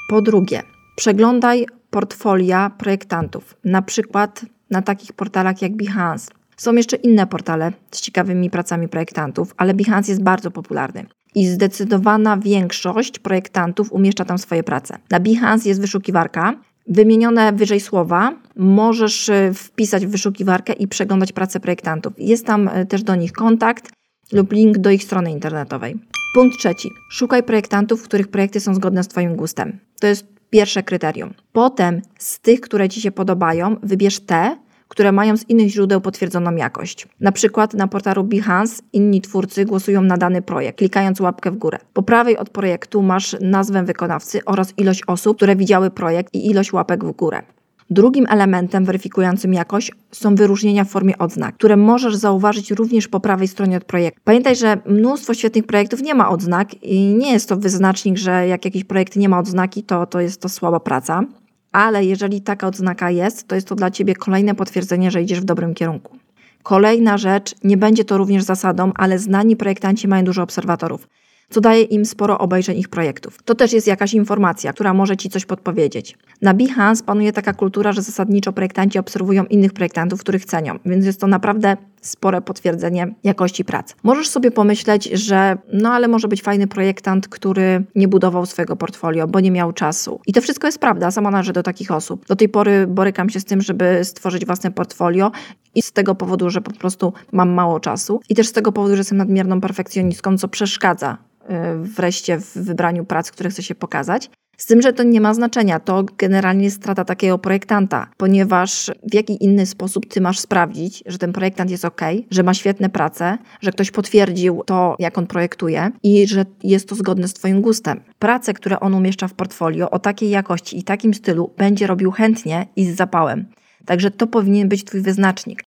Po 0.09 0.23
drugie, 0.23 0.63
przeglądaj 0.97 1.67
portfolia 1.91 2.71
projektantów, 2.79 3.57
na 3.65 3.83
przykład 3.83 4.45
na 4.71 4.83
takich 4.83 5.13
portalach 5.13 5.63
jak 5.63 5.77
Behance. 5.77 6.31
Są 6.57 6.75
jeszcze 6.75 6.97
inne 6.97 7.27
portale 7.27 7.73
z 7.91 8.01
ciekawymi 8.01 8.51
pracami 8.51 8.89
projektantów, 8.89 9.55
ale 9.57 9.75
Behance 9.75 10.13
jest 10.13 10.23
bardzo 10.23 10.51
popularny 10.51 11.07
i 11.35 11.47
zdecydowana 11.47 12.37
większość 12.37 13.19
projektantów 13.19 13.93
umieszcza 13.93 14.25
tam 14.25 14.39
swoje 14.39 14.63
prace. 14.63 14.99
Na 15.11 15.21
Behance 15.21 15.69
jest 15.69 15.81
wyszukiwarka, 15.81 16.55
wymienione 16.87 17.53
wyżej 17.53 17.81
słowa 17.81 18.35
możesz 18.57 19.29
e, 19.29 19.55
wpisać 19.55 20.07
w 20.07 20.11
wyszukiwarkę 20.11 20.73
i 20.73 20.89
przeglądać 20.89 21.33
pracę 21.33 21.61
projektantów. 21.61 22.13
Jest 22.19 22.47
tam 22.47 22.69
e, 22.69 22.87
też 22.87 23.03
do 23.03 23.15
nich 23.15 23.33
kontakt 23.33 23.93
lub 24.33 24.53
link 24.53 24.79
do 24.79 24.91
ich 24.91 25.05
strony 25.05 25.31
internetowej. 25.31 25.97
Punkt 26.35 26.59
trzeci. 26.59 26.91
Szukaj 27.11 27.43
projektantów, 27.43 28.03
których 28.03 28.29
projekty 28.29 28.61
są 28.61 28.75
zgodne 28.75 29.05
z 29.05 29.09
Twoim 29.09 29.37
gustem. 29.37 29.79
To 30.01 30.07
jest 30.07 30.27
pierwsze 30.51 30.83
kryterium. 30.83 31.35
Potem 31.53 32.03
z 32.19 32.41
tych, 32.41 32.61
które 32.61 32.89
Ci 32.89 33.01
się 33.01 33.13
podobają, 33.13 33.77
wybierz 33.83 34.21
te, 34.21 34.57
które 34.93 35.13
mają 35.13 35.37
z 35.37 35.49
innych 35.49 35.69
źródeł 35.69 36.01
potwierdzoną 36.01 36.57
jakość. 36.57 37.09
Na 37.21 37.33
przykład 37.33 37.75
na 37.75 37.89
portalu 37.89 38.25
Behance 38.25 38.83
inni 38.93 39.21
twórcy 39.21 39.65
głosują 39.65 40.03
na 40.03 40.17
dany 40.17 40.43
projekt, 40.43 40.79
klikając 40.79 41.21
łapkę 41.21 41.51
w 41.51 41.57
górę. 41.57 41.79
Po 41.93 42.03
prawej 42.03 42.39
od 42.39 42.51
projektu 42.51 43.03
masz 43.03 43.37
nazwę 43.41 43.83
wykonawcy 43.83 44.45
oraz 44.45 44.75
ilość 44.77 45.03
osób, 45.07 45.37
które 45.37 45.57
widziały 45.57 45.91
projekt 45.91 46.35
i 46.35 46.51
ilość 46.51 46.73
łapek 46.73 47.05
w 47.05 47.13
górę. 47.13 47.43
Drugim 47.91 48.27
elementem 48.29 48.85
weryfikującym 48.85 49.55
jakość 49.55 49.93
są 50.11 50.35
wyróżnienia 50.35 50.85
w 50.85 50.89
formie 50.89 51.19
odznak, 51.19 51.55
które 51.55 51.77
możesz 51.77 52.15
zauważyć 52.15 52.71
również 52.71 53.09
po 53.09 53.21
prawej 53.21 53.49
stronie 53.49 53.77
od 53.77 53.85
projektu. 53.85 54.21
Pamiętaj, 54.25 54.57
że 54.57 54.79
mnóstwo 54.87 55.35
świetnych 55.35 55.67
projektów 55.67 56.03
nie 56.03 56.15
ma 56.15 56.31
odznak 56.31 56.83
i 56.83 57.15
nie 57.15 57.33
jest 57.33 57.49
to 57.49 57.57
wyznacznik, 57.57 58.17
że 58.17 58.49
jak 58.49 58.65
jakiś 58.65 58.85
projekt 58.85 59.17
nie 59.17 59.29
ma 59.29 59.39
odznaki, 59.39 59.83
to, 59.83 60.07
to 60.07 60.21
jest 60.21 60.41
to 60.41 60.49
słaba 60.49 60.81
praca 60.81 61.25
ale 61.73 62.05
jeżeli 62.05 62.41
taka 62.41 62.67
odznaka 62.67 63.11
jest, 63.11 63.49
to 63.49 63.55
jest 63.55 63.69
to 63.69 63.75
dla 63.75 63.91
Ciebie 63.91 64.15
kolejne 64.15 64.55
potwierdzenie, 64.55 65.11
że 65.11 65.23
idziesz 65.23 65.41
w 65.41 65.45
dobrym 65.45 65.75
kierunku. 65.75 66.17
Kolejna 66.63 67.19
rzecz, 67.19 67.55
nie 67.65 67.77
będzie 67.77 68.05
to 68.05 68.19
również 68.19 68.43
zasadą, 68.43 68.93
ale 68.95 69.19
znani 69.19 69.57
projektanci 69.57 70.09
mają 70.09 70.25
dużo 70.25 70.43
obserwatorów, 70.43 71.09
co 71.51 71.61
daje 71.61 71.83
im 71.83 72.05
sporo 72.05 72.39
obejrzeń 72.39 72.79
ich 72.79 72.89
projektów. 72.89 73.43
To 73.45 73.55
też 73.55 73.73
jest 73.73 73.87
jakaś 73.87 74.15
informacja, 74.15 74.73
która 74.73 74.95
może 74.95 75.17
Ci 75.17 75.31
coś 75.31 75.47
podpowiedzieć. 75.47 76.19
Na 76.43 76.55
Behance 76.55 77.05
panuje 77.05 77.33
taka 77.33 77.53
kultura, 77.53 77.93
że 77.93 78.03
zasadniczo 78.03 78.53
projektanci 78.53 78.99
obserwują 78.99 79.45
innych 79.45 79.73
projektantów, 79.73 80.21
których 80.21 80.45
cenią, 80.45 80.79
więc 80.87 81.05
jest 81.05 81.21
to 81.21 81.27
naprawdę 81.27 81.77
spore 82.03 82.41
potwierdzenie 82.41 83.15
jakości 83.25 83.65
pracy. 83.65 83.95
Możesz 84.03 84.29
sobie 84.29 84.51
pomyśleć, 84.51 85.05
że 85.05 85.57
no 85.73 85.93
ale 85.93 86.09
może 86.09 86.29
być 86.29 86.43
fajny 86.43 86.67
projektant, 86.67 87.29
który 87.29 87.85
nie 87.95 88.09
budował 88.09 88.47
swojego 88.47 88.77
portfolio, 88.77 89.29
bo 89.29 89.41
nie 89.41 89.51
miał 89.51 89.73
czasu. 89.73 90.21
I 90.27 90.33
to 90.33 90.41
wszystko 90.41 90.69
jest 90.69 90.79
prawda, 90.79 91.11
sama 91.11 91.31
należę 91.31 91.53
do 91.53 91.63
takich 91.63 91.91
osób. 91.91 92.27
Do 92.27 92.37
tej 92.37 92.49
pory 92.49 92.87
borykam 92.87 93.31
się 93.31 93.41
z 93.41 93.45
tym, 93.45 93.63
żeby 93.63 94.05
stworzyć 94.05 94.47
własne 94.47 94.71
portfolio 94.71 95.31
i 95.75 95.83
z 95.83 95.93
tego 95.93 96.15
powodu, 96.15 96.51
że 96.51 96.61
po 96.61 96.73
prostu 96.73 97.13
mam 97.33 97.51
mało 97.51 97.81
czasu 97.81 98.21
i 98.29 98.35
też 98.35 98.49
z 98.49 98.53
tego 98.53 98.73
powodu, 98.73 98.95
że 98.95 99.01
jestem 99.01 99.19
nadmierną 99.19 99.61
perfekcjonistką, 99.61 100.39
co 100.39 100.49
przeszkadza 100.49 101.17
y, 101.43 101.47
wreszcie 101.79 102.39
w 102.39 102.53
wybraniu 102.55 103.05
prac, 103.05 103.31
które 103.31 103.51
chcę 103.51 103.63
się 103.63 103.75
pokazać. 103.75 104.31
Z 104.63 104.67
tym, 104.67 104.83
że 104.83 104.93
to 104.93 105.03
nie 105.03 105.21
ma 105.21 105.35
znaczenia, 105.35 105.81
to 105.81 106.05
generalnie 106.19 106.71
strata 106.71 107.05
takiego 107.05 107.39
projektanta, 107.39 108.07
ponieważ 108.17 108.91
w 109.11 109.15
jaki 109.15 109.45
inny 109.45 109.67
sposób 109.67 110.07
ty 110.09 110.21
masz 110.21 110.39
sprawdzić, 110.39 111.03
że 111.07 111.19
ten 111.19 111.33
projektant 111.33 111.71
jest 111.71 111.85
ok, 111.85 112.01
że 112.31 112.43
ma 112.43 112.55
świetne 112.55 112.91
prace, 112.91 113.39
że 113.61 113.73
ktoś 113.73 113.91
potwierdził 113.91 114.63
to, 114.67 114.97
jak 114.99 115.19
on 115.19 115.27
projektuje 115.27 115.91
i 116.03 116.27
że 116.27 116.45
jest 116.63 116.89
to 116.89 116.95
zgodne 116.95 117.29
z 117.29 117.35
Twoim 117.35 117.61
gustem. 117.61 118.01
Prace, 118.19 118.55
które 118.55 118.81
on 118.81 118.95
umieszcza 118.95 119.29
w 119.29 119.35
portfolio 119.35 119.91
o 119.91 119.99
takiej 119.99 120.31
jakości 120.31 120.79
i 120.79 120.83
takim 120.83 121.15
stylu 121.15 121.55
będzie 121.59 121.87
robił 121.87 122.11
chętnie 122.11 122.67
i 122.77 122.87
z 122.87 122.97
zapałem. 122.97 123.47
Także 123.87 124.11
to 124.11 124.27
powinien 124.27 124.69
być 124.69 124.85
Twój 124.85 125.01
wyznacznik. 125.01 125.65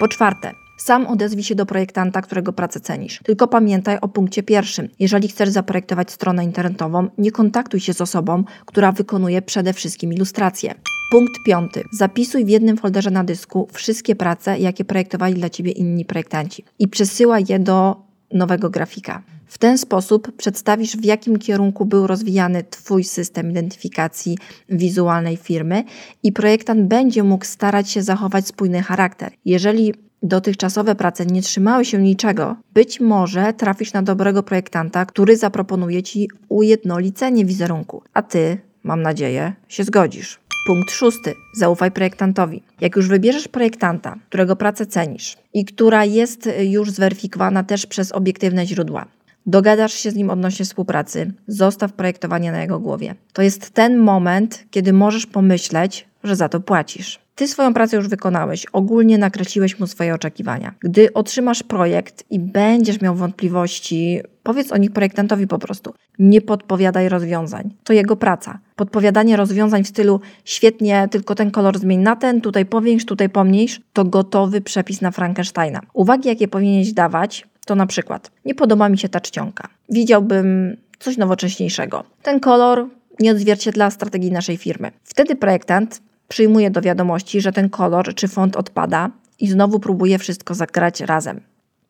Po 0.00 0.08
czwarte, 0.08 0.52
sam 0.82 1.06
odezwij 1.06 1.44
się 1.44 1.54
do 1.54 1.66
projektanta, 1.66 2.22
którego 2.22 2.52
pracę 2.52 2.80
cenisz. 2.80 3.20
Tylko 3.24 3.48
pamiętaj 3.48 3.98
o 4.00 4.08
punkcie 4.08 4.42
pierwszym. 4.42 4.88
Jeżeli 4.98 5.28
chcesz 5.28 5.48
zaprojektować 5.48 6.10
stronę 6.10 6.44
internetową, 6.44 7.08
nie 7.18 7.32
kontaktuj 7.32 7.80
się 7.80 7.94
z 7.94 8.00
osobą, 8.00 8.44
która 8.66 8.92
wykonuje 8.92 9.42
przede 9.42 9.72
wszystkim 9.72 10.12
ilustracje. 10.12 10.74
Punkt 11.10 11.32
piąty. 11.46 11.82
Zapisuj 11.92 12.44
w 12.44 12.48
jednym 12.48 12.76
folderze 12.76 13.10
na 13.10 13.24
dysku 13.24 13.68
wszystkie 13.72 14.16
prace, 14.16 14.58
jakie 14.58 14.84
projektowali 14.84 15.34
dla 15.34 15.50
Ciebie 15.50 15.72
inni 15.72 16.04
projektanci 16.04 16.64
i 16.78 16.88
przesyłaj 16.88 17.44
je 17.48 17.58
do 17.58 17.96
nowego 18.32 18.70
grafika. 18.70 19.22
W 19.46 19.58
ten 19.58 19.78
sposób 19.78 20.36
przedstawisz, 20.36 20.96
w 20.96 21.04
jakim 21.04 21.38
kierunku 21.38 21.86
był 21.86 22.06
rozwijany 22.06 22.64
Twój 22.64 23.04
system 23.04 23.50
identyfikacji 23.50 24.38
wizualnej 24.68 25.36
firmy 25.36 25.84
i 26.22 26.32
projektant 26.32 26.80
będzie 26.80 27.22
mógł 27.22 27.44
starać 27.44 27.90
się 27.90 28.02
zachować 28.02 28.46
spójny 28.46 28.82
charakter. 28.82 29.32
Jeżeli 29.44 29.94
dotychczasowe 30.22 30.94
prace 30.94 31.26
nie 31.26 31.42
trzymały 31.42 31.84
się 31.84 31.98
niczego, 31.98 32.56
być 32.74 33.00
może 33.00 33.52
trafisz 33.52 33.92
na 33.92 34.02
dobrego 34.02 34.42
projektanta, 34.42 35.06
który 35.06 35.36
zaproponuje 35.36 36.02
Ci 36.02 36.28
ujednolicenie 36.48 37.44
wizerunku, 37.44 38.02
a 38.14 38.22
Ty, 38.22 38.58
mam 38.84 39.02
nadzieję, 39.02 39.52
się 39.68 39.84
zgodzisz. 39.84 40.40
Punkt 40.66 40.90
szósty. 40.90 41.34
Zaufaj 41.54 41.90
projektantowi. 41.90 42.62
Jak 42.80 42.96
już 42.96 43.08
wybierzesz 43.08 43.48
projektanta, 43.48 44.16
którego 44.28 44.56
pracę 44.56 44.86
cenisz 44.86 45.36
i 45.54 45.64
która 45.64 46.04
jest 46.04 46.48
już 46.60 46.90
zweryfikowana 46.90 47.64
też 47.64 47.86
przez 47.86 48.12
obiektywne 48.12 48.66
źródła, 48.66 49.06
dogadasz 49.46 49.92
się 49.92 50.10
z 50.10 50.14
nim 50.14 50.30
odnośnie 50.30 50.64
współpracy, 50.64 51.32
zostaw 51.46 51.92
projektowanie 51.92 52.52
na 52.52 52.60
jego 52.60 52.78
głowie. 52.78 53.14
To 53.32 53.42
jest 53.42 53.70
ten 53.70 53.98
moment, 53.98 54.64
kiedy 54.70 54.92
możesz 54.92 55.26
pomyśleć, 55.26 56.08
że 56.24 56.36
za 56.36 56.48
to 56.48 56.60
płacisz. 56.60 57.20
Ty 57.40 57.48
swoją 57.48 57.74
pracę 57.74 57.96
już 57.96 58.08
wykonałeś, 58.08 58.66
ogólnie 58.72 59.18
nakreśliłeś 59.18 59.78
mu 59.78 59.86
swoje 59.86 60.14
oczekiwania. 60.14 60.74
Gdy 60.80 61.12
otrzymasz 61.12 61.62
projekt 61.62 62.24
i 62.30 62.38
będziesz 62.38 63.00
miał 63.00 63.14
wątpliwości, 63.14 64.20
powiedz 64.42 64.72
o 64.72 64.76
nich 64.76 64.92
projektantowi 64.92 65.46
po 65.46 65.58
prostu. 65.58 65.94
Nie 66.18 66.40
podpowiadaj 66.40 67.08
rozwiązań. 67.08 67.74
To 67.84 67.92
jego 67.92 68.16
praca. 68.16 68.58
Podpowiadanie 68.76 69.36
rozwiązań 69.36 69.84
w 69.84 69.88
stylu 69.88 70.20
świetnie, 70.44 71.08
tylko 71.10 71.34
ten 71.34 71.50
kolor 71.50 71.78
zmień 71.78 72.00
na 72.00 72.16
ten, 72.16 72.40
tutaj 72.40 72.66
powiększ, 72.66 73.04
tutaj 73.04 73.28
pomniejsz, 73.28 73.80
to 73.92 74.04
gotowy 74.04 74.60
przepis 74.60 75.00
na 75.00 75.10
Frankensteina. 75.10 75.80
Uwagi, 75.92 76.28
jakie 76.28 76.48
powinieneś 76.48 76.92
dawać, 76.92 77.46
to 77.66 77.74
na 77.74 77.86
przykład 77.86 78.30
nie 78.44 78.54
podoba 78.54 78.88
mi 78.88 78.98
się 78.98 79.08
ta 79.08 79.20
czcionka. 79.20 79.68
Widziałbym 79.88 80.76
coś 80.98 81.16
nowocześniejszego. 81.16 82.04
Ten 82.22 82.40
kolor 82.40 82.86
nie 83.20 83.32
odzwierciedla 83.32 83.90
strategii 83.90 84.32
naszej 84.32 84.56
firmy. 84.56 84.90
Wtedy 85.04 85.36
projektant 85.36 86.00
przyjmuje 86.30 86.70
do 86.70 86.80
wiadomości, 86.80 87.40
że 87.40 87.52
ten 87.52 87.70
kolor 87.70 88.14
czy 88.14 88.28
font 88.28 88.56
odpada 88.56 89.10
i 89.38 89.48
znowu 89.48 89.80
próbuje 89.80 90.18
wszystko 90.18 90.54
zagrać 90.54 91.00
razem. 91.00 91.40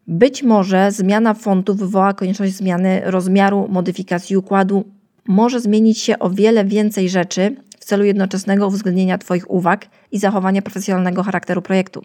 Być 0.06 0.42
może 0.42 0.92
zmiana 0.92 1.34
fontu 1.34 1.74
wywoła 1.74 2.14
konieczność 2.14 2.52
zmiany 2.54 3.02
rozmiaru, 3.04 3.68
modyfikacji 3.68 4.36
układu, 4.36 4.84
może 5.28 5.60
zmienić 5.60 5.98
się 5.98 6.18
o 6.18 6.30
wiele 6.30 6.64
więcej 6.64 7.08
rzeczy 7.08 7.56
w 7.80 7.84
celu 7.84 8.04
jednoczesnego 8.04 8.66
uwzględnienia 8.66 9.18
Twoich 9.18 9.50
uwag 9.50 9.86
i 10.12 10.18
zachowania 10.18 10.62
profesjonalnego 10.62 11.22
charakteru 11.22 11.62
projektu. 11.62 12.02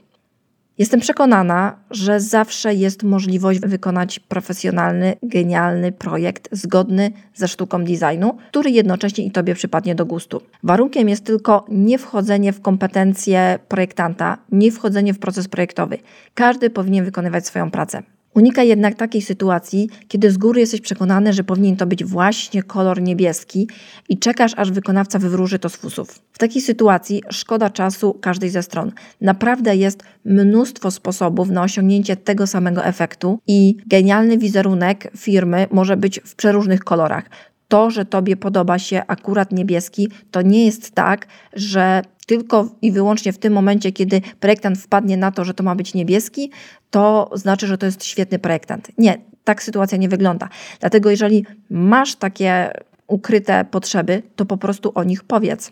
Jestem 0.78 1.00
przekonana, 1.00 1.76
że 1.92 2.20
zawsze 2.20 2.74
jest 2.74 3.04
możliwość 3.04 3.60
wykonać 3.60 4.20
profesjonalny, 4.20 5.16
genialny 5.24 5.92
projekt 5.92 6.50
zgodny 6.52 7.12
ze 7.36 7.48
sztuką 7.48 7.84
designu, 7.84 8.38
który 8.50 8.72
jednocześnie 8.72 9.26
i 9.26 9.32
Tobie 9.32 9.56
przypadnie 9.56 9.96
do 9.96 10.06
gustu. 10.06 10.42
Warunkiem 10.64 11.10
jest 11.10 11.26
tylko 11.26 11.66
nie 11.70 11.98
wchodzenie 11.98 12.54
w 12.54 12.62
kompetencje 12.62 13.60
projektanta, 13.68 14.38
nie 14.52 14.72
wchodzenie 14.72 15.14
w 15.14 15.20
proces 15.20 15.48
projektowy. 15.48 15.98
Każdy 16.34 16.70
powinien 16.70 17.06
wykonywać 17.06 17.48
swoją 17.48 17.72
pracę. 17.72 18.04
Unikaj 18.36 18.68
jednak 18.68 18.96
takiej 18.96 19.22
sytuacji, 19.22 19.90
kiedy 20.08 20.32
z 20.32 20.38
góry 20.38 20.60
jesteś 20.60 20.82
przekonany, 20.82 21.34
że 21.34 21.44
powinien 21.44 21.78
to 21.78 21.86
być 21.86 22.04
właśnie 22.04 22.64
kolor 22.64 23.02
niebieski 23.02 23.68
i 24.10 24.18
czekasz, 24.18 24.52
aż 24.58 24.72
wykonawca 24.72 25.20
wywróży 25.20 25.60
to 25.60 25.70
z 25.70 25.76
fusów. 25.76 26.20
W 26.32 26.38
takiej 26.38 26.62
sytuacji 26.62 27.24
szkoda 27.30 27.70
czasu 27.70 28.14
każdej 28.22 28.50
ze 28.50 28.64
stron. 28.64 28.92
Naprawdę 29.22 29.76
jest 29.76 30.04
mnóstwo 30.26 30.92
sposobów 30.92 31.50
na 31.50 31.64
osiągnięcie 31.64 32.16
tego 32.16 32.48
samego 32.48 32.86
efektu 32.86 33.40
i 33.48 33.78
genialny 33.88 34.38
wizerunek 34.38 35.12
firmy 35.18 35.68
może 35.72 35.98
być 35.98 36.20
w 36.26 36.36
przeróżnych 36.36 36.84
kolorach 36.84 37.30
to, 37.76 37.90
że 37.92 38.06
Tobie 38.06 38.38
podoba 38.38 38.80
się 38.80 39.02
akurat 39.08 39.52
niebieski, 39.52 40.10
to 40.32 40.42
nie 40.42 40.66
jest 40.66 40.92
tak, 40.92 41.28
że 41.54 42.02
tylko 42.28 42.70
i 42.82 42.92
wyłącznie 42.92 43.34
w 43.34 43.38
tym 43.38 43.54
momencie, 43.54 43.92
kiedy 43.92 44.22
projektant 44.40 44.78
wpadnie 44.78 45.18
na 45.18 45.32
to, 45.32 45.46
że 45.46 45.54
to 45.54 45.64
ma 45.64 45.76
być 45.76 45.94
niebieski, 45.94 46.52
to 46.92 47.30
znaczy, 47.34 47.68
że 47.68 47.78
to 47.78 47.86
jest 47.86 48.06
świetny 48.06 48.40
projektant. 48.40 48.92
Nie, 48.98 49.18
tak 49.44 49.64
sytuacja 49.64 49.98
nie 49.98 50.10
wygląda. 50.10 50.50
Dlatego, 50.80 51.10
jeżeli 51.10 51.46
masz 51.70 52.16
takie 52.16 52.72
ukryte 53.08 53.66
potrzeby, 53.72 54.24
to 54.36 54.46
po 54.46 54.58
prostu 54.58 54.92
o 54.96 55.04
nich 55.04 55.24
powiedz. 55.24 55.72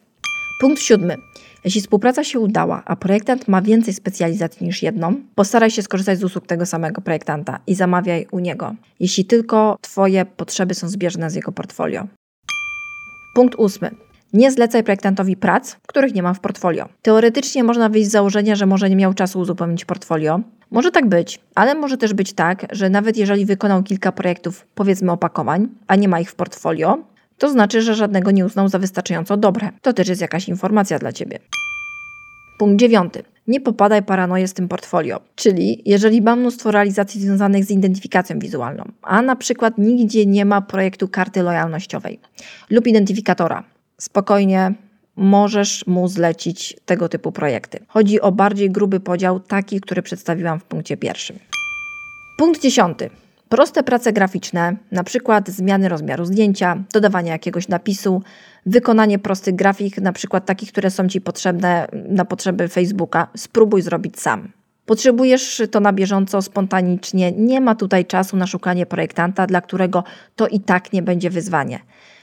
Punkt 0.61 0.81
siódmy. 0.81 1.17
Jeśli 1.65 1.81
współpraca 1.81 2.23
się 2.23 2.39
udała, 2.39 2.83
a 2.85 2.95
projektant 2.95 3.47
ma 3.47 3.61
więcej 3.61 3.93
specjalizacji 3.93 4.65
niż 4.65 4.83
jedną, 4.83 5.15
postaraj 5.35 5.71
się 5.71 5.81
skorzystać 5.81 6.19
z 6.19 6.23
usług 6.23 6.47
tego 6.47 6.65
samego 6.65 7.01
projektanta 7.01 7.59
i 7.67 7.75
zamawiaj 7.75 8.27
u 8.31 8.39
niego, 8.39 8.75
jeśli 8.99 9.25
tylko 9.25 9.77
Twoje 9.81 10.25
potrzeby 10.25 10.73
są 10.73 10.89
zbieżne 10.89 11.29
z 11.29 11.35
jego 11.35 11.51
portfolio. 11.51 12.07
Punkt 13.35 13.55
ósmy. 13.55 13.91
Nie 14.33 14.51
zlecaj 14.51 14.83
projektantowi 14.83 15.37
prac, 15.37 15.75
których 15.87 16.13
nie 16.13 16.23
ma 16.23 16.33
w 16.33 16.39
portfolio. 16.39 16.89
Teoretycznie 17.01 17.63
można 17.63 17.89
wyjść 17.89 18.09
z 18.09 18.11
założenia, 18.11 18.55
że 18.55 18.65
może 18.65 18.89
nie 18.89 18.95
miał 18.95 19.13
czasu 19.13 19.39
uzupełnić 19.39 19.85
portfolio. 19.85 20.39
Może 20.71 20.91
tak 20.91 21.09
być, 21.09 21.39
ale 21.55 21.75
może 21.75 21.97
też 21.97 22.13
być 22.13 22.33
tak, 22.33 22.65
że 22.71 22.89
nawet 22.89 23.17
jeżeli 23.17 23.45
wykonał 23.45 23.83
kilka 23.83 24.11
projektów, 24.11 24.65
powiedzmy 24.75 25.11
opakowań, 25.11 25.67
a 25.87 25.95
nie 25.95 26.07
ma 26.07 26.19
ich 26.19 26.31
w 26.31 26.35
portfolio, 26.35 26.97
to 27.43 27.49
znaczy, 27.49 27.81
że 27.81 27.95
żadnego 27.95 28.31
nie 28.31 28.45
uznał 28.45 28.69
za 28.69 28.79
wystarczająco 28.79 29.37
dobre. 29.37 29.69
To 29.81 29.93
też 29.93 30.07
jest 30.07 30.21
jakaś 30.21 30.47
informacja 30.47 30.99
dla 30.99 31.11
Ciebie. 31.11 31.39
Punkt 32.57 32.79
dziewiąty. 32.79 33.23
Nie 33.47 33.61
popadaj 33.61 34.03
paranoję 34.03 34.47
z 34.47 34.53
tym 34.53 34.67
portfolio. 34.67 35.21
Czyli 35.35 35.81
jeżeli 35.85 36.21
ma 36.21 36.35
mnóstwo 36.35 36.71
realizacji 36.71 37.21
związanych 37.21 37.65
z 37.65 37.71
identyfikacją 37.71 38.39
wizualną, 38.39 38.83
a 39.01 39.21
na 39.21 39.35
przykład 39.35 39.77
nigdzie 39.77 40.25
nie 40.25 40.45
ma 40.45 40.61
projektu 40.61 41.07
karty 41.07 41.43
lojalnościowej 41.43 42.19
lub 42.69 42.87
identyfikatora, 42.87 43.63
spokojnie 43.97 44.73
możesz 45.15 45.87
mu 45.87 46.07
zlecić 46.07 46.77
tego 46.85 47.09
typu 47.09 47.31
projekty. 47.31 47.79
Chodzi 47.87 48.21
o 48.21 48.31
bardziej 48.31 48.71
gruby 48.71 48.99
podział, 48.99 49.39
taki, 49.39 49.81
który 49.81 50.01
przedstawiłam 50.01 50.59
w 50.59 50.63
punkcie 50.63 50.97
pierwszym. 50.97 51.39
Punkt 52.37 52.61
dziesiąty. 52.61 53.09
Proste 53.53 53.83
prace 53.83 54.13
graficzne, 54.13 54.75
na 54.91 55.03
przykład 55.03 55.49
zmiany 55.49 55.89
rozmiaru 55.89 56.25
zdjęcia, 56.25 56.83
dodawanie 56.93 57.31
jakiegoś 57.31 57.67
napisu, 57.67 58.21
wykonanie 58.65 59.19
prostych 59.19 59.55
grafik, 59.55 59.97
na 59.97 60.13
przykład 60.13 60.45
takich, 60.45 60.71
które 60.71 60.91
są 60.91 61.07
Ci 61.07 61.21
potrzebne 61.21 61.87
na 62.09 62.25
potrzeby 62.25 62.67
Facebooka, 62.67 63.27
spróbuj 63.37 63.81
zrobić 63.81 64.19
sam. 64.19 64.51
Potrzebujesz 64.85 65.61
to 65.71 65.79
na 65.79 65.93
bieżąco, 65.93 66.41
spontanicznie, 66.41 67.31
nie 67.31 67.61
ma 67.61 67.75
tutaj 67.75 68.05
czasu 68.05 68.37
na 68.37 68.47
szukanie 68.47 68.85
projektanta, 68.85 69.47
dla 69.47 69.61
którego 69.61 70.03
to 70.35 70.47
i 70.47 70.59
tak 70.59 70.93
nie 70.93 71.01
będzie 71.01 71.29
wyzwanie. 71.29 71.79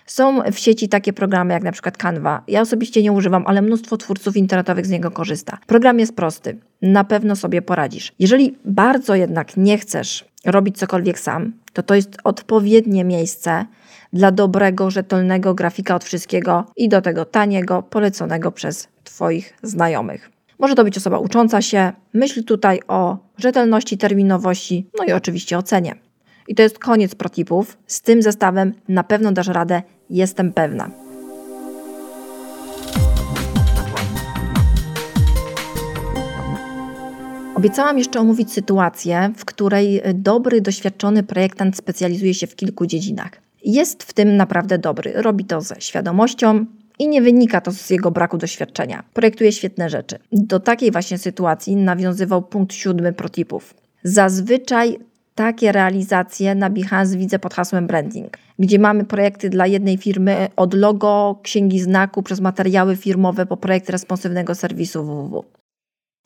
Są 0.06 0.42
w 0.52 0.58
sieci 0.58 0.88
takie 0.88 1.12
programy 1.12 1.54
jak 1.54 1.62
na 1.62 1.72
przykład 1.72 1.96
Canva. 1.96 2.42
Ja 2.48 2.60
osobiście 2.60 3.02
nie 3.02 3.12
używam, 3.12 3.44
ale 3.46 3.62
mnóstwo 3.62 3.96
twórców 3.96 4.36
internetowych 4.36 4.86
z 4.86 4.90
niego 4.90 5.10
korzysta. 5.10 5.58
Program 5.66 5.98
jest 5.98 6.16
prosty. 6.16 6.58
Na 6.82 7.04
pewno 7.04 7.36
sobie 7.36 7.62
poradzisz. 7.62 8.12
Jeżeli 8.18 8.58
bardzo 8.64 9.14
jednak 9.14 9.56
nie 9.56 9.78
chcesz 9.78 10.29
robić 10.44 10.78
cokolwiek 10.78 11.18
sam, 11.18 11.52
to 11.72 11.82
to 11.82 11.94
jest 11.94 12.16
odpowiednie 12.24 13.04
miejsce 13.04 13.66
dla 14.12 14.32
dobrego, 14.32 14.90
rzetelnego 14.90 15.54
grafika 15.54 15.94
od 15.94 16.04
wszystkiego 16.04 16.64
i 16.76 16.88
do 16.88 17.02
tego 17.02 17.24
taniego, 17.24 17.82
poleconego 17.82 18.52
przez 18.52 18.88
Twoich 19.04 19.54
znajomych. 19.62 20.30
Może 20.58 20.74
to 20.74 20.84
być 20.84 20.96
osoba 20.96 21.18
ucząca 21.18 21.62
się. 21.62 21.92
Myśl 22.14 22.44
tutaj 22.44 22.80
o 22.88 23.18
rzetelności, 23.38 23.98
terminowości, 23.98 24.86
no 24.98 25.04
i 25.04 25.12
oczywiście 25.12 25.58
o 25.58 25.62
cenie. 25.62 25.94
I 26.48 26.54
to 26.54 26.62
jest 26.62 26.78
koniec 26.78 27.14
protipów. 27.14 27.78
Z 27.86 28.00
tym 28.00 28.22
zestawem 28.22 28.72
na 28.88 29.04
pewno 29.04 29.32
dasz 29.32 29.48
radę, 29.48 29.82
jestem 30.10 30.52
pewna. 30.52 31.09
Obiecałam 37.60 37.98
jeszcze 37.98 38.20
omówić 38.20 38.52
sytuację, 38.52 39.32
w 39.36 39.44
której 39.44 40.02
dobry, 40.14 40.60
doświadczony 40.60 41.22
projektant 41.22 41.76
specjalizuje 41.76 42.34
się 42.34 42.46
w 42.46 42.56
kilku 42.56 42.86
dziedzinach. 42.86 43.30
Jest 43.64 44.02
w 44.02 44.12
tym 44.12 44.36
naprawdę 44.36 44.78
dobry, 44.78 45.12
robi 45.16 45.44
to 45.44 45.60
ze 45.60 45.80
świadomością 45.80 46.66
i 46.98 47.08
nie 47.08 47.22
wynika 47.22 47.60
to 47.60 47.72
z 47.72 47.90
jego 47.90 48.10
braku 48.10 48.38
doświadczenia. 48.38 49.04
Projektuje 49.14 49.52
świetne 49.52 49.90
rzeczy. 49.90 50.18
Do 50.32 50.60
takiej 50.60 50.90
właśnie 50.90 51.18
sytuacji 51.18 51.76
nawiązywał 51.76 52.42
punkt 52.42 52.74
siódmy 52.74 53.12
protipów. 53.12 53.74
Zazwyczaj 54.02 54.98
takie 55.34 55.72
realizacje 55.72 56.54
na 56.54 56.70
Behance 56.70 57.16
widzę 57.16 57.38
pod 57.38 57.54
hasłem 57.54 57.86
branding, 57.86 58.38
gdzie 58.58 58.78
mamy 58.78 59.04
projekty 59.04 59.50
dla 59.50 59.66
jednej 59.66 59.96
firmy 59.96 60.48
od 60.56 60.74
logo, 60.74 61.40
księgi 61.42 61.80
znaku, 61.80 62.22
przez 62.22 62.40
materiały 62.40 62.96
firmowe 62.96 63.46
po 63.46 63.56
projekt 63.56 63.90
responsywnego 63.90 64.54
serwisu 64.54 65.04
www. 65.04 65.44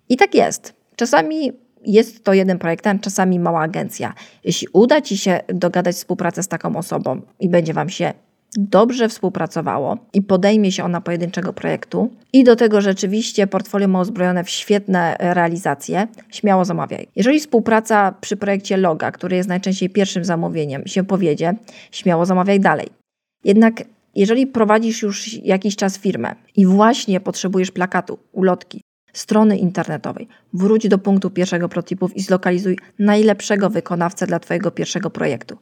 I 0.09 0.17
tak 0.17 0.35
jest. 0.35 0.84
Czasami 0.97 1.53
jest 1.87 2.25
to 2.25 2.33
jeden 2.33 2.59
projektant, 2.59 3.03
czasami 3.03 3.39
mała 3.39 3.61
agencja. 3.61 4.15
Jeśli 4.45 4.69
uda 4.73 5.01
Ci 5.01 5.19
się 5.19 5.41
dogadać 5.49 5.97
współpracę 5.97 6.43
z 6.43 6.49
taką 6.49 6.77
osobą 6.77 7.21
i 7.41 7.49
będzie 7.49 7.75
Wam 7.75 7.89
się 7.89 8.13
dobrze 8.57 9.09
współpracowało 9.09 9.99
i 10.13 10.23
podejmie 10.23 10.73
się 10.73 10.85
ona 10.85 11.01
pojedynczego 11.01 11.53
projektu 11.53 12.11
i 12.33 12.45
do 12.45 12.57
tego 12.57 12.81
rzeczywiście 12.81 13.47
portfolio 13.47 13.89
ma 13.89 14.01
uzbrojone 14.01 14.45
w 14.45 14.51
świetne 14.51 15.17
realizacje, 15.19 16.07
śmiało 16.31 16.65
zamawiaj. 16.65 17.09
Jeżeli 17.17 17.41
współpraca 17.41 18.15
przy 18.21 18.37
projekcie 18.37 18.77
Loga, 18.77 19.13
który 19.13 19.37
jest 19.37 19.49
najczęściej 19.49 19.91
pierwszym 19.91 20.25
zamówieniem, 20.25 20.87
się 20.87 21.05
powiedzie, 21.05 21.55
śmiało 21.91 22.27
zamawiaj 22.27 22.61
dalej. 22.61 22.87
Jednak 23.45 23.83
jeżeli 24.15 24.47
prowadzisz 24.47 25.03
już 25.03 25.33
jakiś 25.33 25.77
czas 25.77 25.99
firmę 25.99 26.35
i 26.57 26.67
właśnie 26.67 27.21
potrzebujesz 27.21 27.71
plakatu, 27.71 28.19
ulotki, 28.33 28.81
strony 29.15 29.59
internetowej, 29.59 30.29
wróć 30.53 30.89
do 30.89 30.99
punktu 30.99 31.31
pierwszego 31.31 31.69
prototypów 31.69 32.17
i 32.17 32.23
zlokalizuj 32.23 32.79
najlepszego 32.99 33.71
wykonawcę 33.71 34.27
dla 34.27 34.39
Twojego 34.39 34.71
pierwszego 34.71 35.11
projektu. 35.11 35.59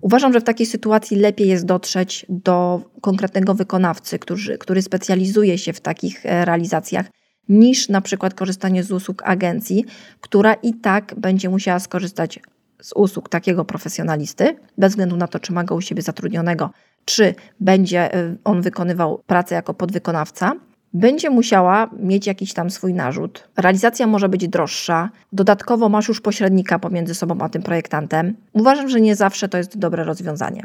Uważam, 0.00 0.32
że 0.32 0.40
w 0.40 0.44
takiej 0.44 0.66
sytuacji 0.66 1.16
lepiej 1.16 1.48
jest 1.48 1.64
dotrzeć 1.64 2.26
do 2.28 2.82
konkretnego 3.00 3.54
wykonawcy, 3.54 4.18
który, 4.18 4.58
który 4.58 4.82
specjalizuje 4.82 5.58
się 5.58 5.72
w 5.72 5.80
takich 5.80 6.26
e, 6.26 6.44
realizacjach, 6.44 7.06
niż 7.48 7.88
na 7.88 8.00
przykład 8.00 8.34
korzystanie 8.34 8.82
z 8.82 8.92
usług 8.92 9.22
agencji, 9.24 9.84
która 10.20 10.54
i 10.54 10.74
tak 10.74 11.14
będzie 11.16 11.48
musiała 11.48 11.78
skorzystać 11.78 12.40
z 12.82 12.92
usług 12.92 13.28
takiego 13.28 13.64
profesjonalisty, 13.64 14.56
bez 14.78 14.92
względu 14.92 15.16
na 15.16 15.28
to, 15.28 15.40
czy 15.40 15.52
ma 15.52 15.64
go 15.64 15.74
u 15.74 15.80
siebie 15.80 16.02
zatrudnionego, 16.02 16.70
czy 17.04 17.34
będzie 17.60 18.14
e, 18.14 18.36
on 18.44 18.62
wykonywał 18.62 19.22
pracę 19.26 19.54
jako 19.54 19.74
podwykonawca. 19.74 20.52
Będzie 20.94 21.30
musiała 21.30 21.90
mieć 21.98 22.26
jakiś 22.26 22.52
tam 22.52 22.70
swój 22.70 22.94
narzut. 22.94 23.48
Realizacja 23.56 24.06
może 24.06 24.28
być 24.28 24.48
droższa. 24.48 25.10
Dodatkowo 25.32 25.88
masz 25.88 26.08
już 26.08 26.20
pośrednika 26.20 26.78
pomiędzy 26.78 27.14
sobą 27.14 27.38
a 27.40 27.48
tym 27.48 27.62
projektantem. 27.62 28.36
Uważam, 28.52 28.88
że 28.88 29.00
nie 29.00 29.16
zawsze 29.16 29.48
to 29.48 29.58
jest 29.58 29.78
dobre 29.78 30.04
rozwiązanie. 30.04 30.62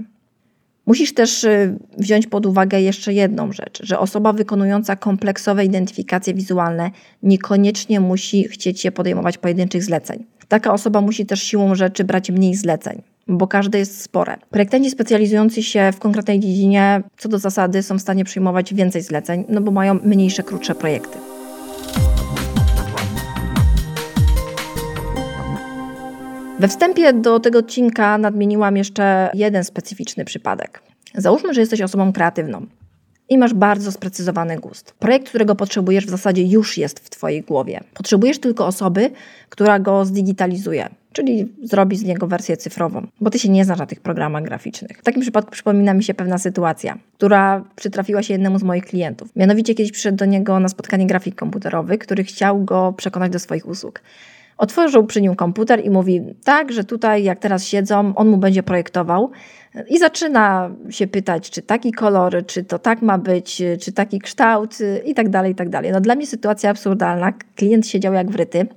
Musisz 0.86 1.14
też 1.14 1.44
y, 1.44 1.80
wziąć 1.98 2.28
pod 2.28 2.46
uwagę 2.46 2.82
jeszcze 2.82 3.14
jedną 3.14 3.52
rzecz, 3.52 3.80
że 3.84 4.00
osoba 4.00 4.34
wykonująca 4.34 4.96
kompleksowe 4.96 5.66
identyfikacje 5.66 6.34
wizualne 6.34 6.92
niekoniecznie 7.24 8.00
musi 8.00 8.48
chcieć 8.48 8.82
się 8.82 8.92
podejmować 8.92 9.38
pojedynczych 9.38 9.84
zleceń. 9.84 10.26
Taka 10.48 10.74
osoba 10.74 11.02
musi 11.02 11.26
też 11.26 11.44
siłą 11.44 11.76
rzeczy 11.76 12.04
brać 12.04 12.32
mniej 12.32 12.56
zleceń 12.56 13.02
bo 13.28 13.48
każde 13.48 13.80
jest 13.80 14.02
spore. 14.02 14.38
Projektanci 14.50 14.92
specjalizujący 14.92 15.64
się 15.64 15.92
w 15.94 16.00
konkretnej 16.00 16.40
dziedzinie, 16.40 17.04
co 17.18 17.30
do 17.30 17.40
zasady, 17.40 17.84
są 17.84 17.98
w 17.98 18.02
stanie 18.02 18.26
przyjmować 18.26 18.74
więcej 18.74 19.02
zleceń, 19.02 19.46
no 19.50 19.62
bo 19.62 19.72
mają 19.72 20.00
mniejsze, 20.04 20.44
krótsze 20.44 20.76
projekty. 20.76 21.18
We 26.60 26.68
wstępie 26.68 27.14
do 27.14 27.40
tego 27.40 27.60
odcinka 27.60 28.18
nadmieniłam 28.18 28.78
jeszcze 28.78 29.30
jeden 29.34 29.64
specyficzny 29.64 30.26
przypadek. 30.26 30.82
Załóżmy, 31.16 31.54
że 31.54 31.62
jesteś 31.62 31.82
osobą 31.82 32.14
kreatywną 32.14 32.66
i 33.30 33.38
masz 33.38 33.54
bardzo 33.54 33.92
sprecyzowany 33.92 34.58
gust. 34.58 34.94
Projekt, 35.00 35.30
którego 35.30 35.56
potrzebujesz, 35.56 36.06
w 36.06 36.10
zasadzie 36.10 36.44
już 36.44 36.78
jest 36.78 37.00
w 37.00 37.10
Twojej 37.10 37.42
głowie. 37.42 37.84
Potrzebujesz 37.94 38.40
tylko 38.40 38.68
osoby, 38.68 39.12
która 39.50 39.80
go 39.80 40.06
zdigitalizuje, 40.06 40.90
czyli 41.18 41.54
zrobi 41.64 41.98
z 41.98 42.04
niego 42.04 42.28
wersję 42.28 42.58
cyfrową, 42.58 43.08
bo 43.22 43.30
Ty 43.30 43.40
się 43.40 43.50
nie 43.50 43.66
znasz 43.66 43.80
na 43.80 43.86
tych 43.86 44.00
programach 44.00 44.44
graficznych. 44.44 44.98
W 44.98 45.04
takim 45.04 45.22
przypadku 45.22 45.52
przypomina 45.52 45.94
mi 45.94 46.04
się 46.04 46.14
pewna 46.14 46.38
sytuacja, 46.38 46.98
która 47.18 47.64
przytrafiła 47.76 48.24
się 48.24 48.34
jednemu 48.34 48.60
z 48.60 48.64
moich 48.64 48.86
klientów. 48.86 49.30
Mianowicie 49.36 49.76
kiedyś 49.76 49.92
przyszedł 49.92 50.18
do 50.18 50.26
niego 50.26 50.60
na 50.60 50.68
spotkanie 50.68 51.08
grafik 51.08 51.36
komputerowy, 51.36 51.98
który 51.98 52.24
chciał 52.24 52.64
go 52.64 52.94
przekonać 52.98 53.32
do 53.32 53.40
swoich 53.40 53.68
usług. 53.68 54.02
Otworzył 54.58 55.06
przy 55.06 55.22
nim 55.22 55.36
komputer 55.36 55.86
i 55.86 55.90
mówi 55.90 56.22
tak, 56.44 56.72
że 56.72 56.84
tutaj 56.84 57.24
jak 57.24 57.40
teraz 57.40 57.64
siedzą, 57.64 58.16
on 58.16 58.28
mu 58.28 58.38
będzie 58.38 58.64
projektował 58.64 59.32
i 59.90 59.98
zaczyna 59.98 60.70
się 60.90 61.08
pytać, 61.08 61.50
czy 61.50 61.62
taki 61.62 61.92
kolor, 61.92 62.46
czy 62.46 62.64
to 62.64 62.80
tak 62.80 63.02
ma 63.02 63.18
być, 63.18 63.62
czy 63.82 63.92
taki 63.92 64.20
kształt 64.20 64.78
i 65.06 65.14
tak 65.14 65.30
dalej, 65.30 65.52
i 65.52 65.56
tak 65.56 65.70
dalej. 65.70 65.92
No 65.92 66.02
dla 66.02 66.16
mnie 66.16 66.28
sytuacja 66.28 66.70
absurdalna. 66.70 67.34
Klient 67.56 67.88
siedział 67.88 68.14
jak 68.14 68.32
wryty, 68.32 68.68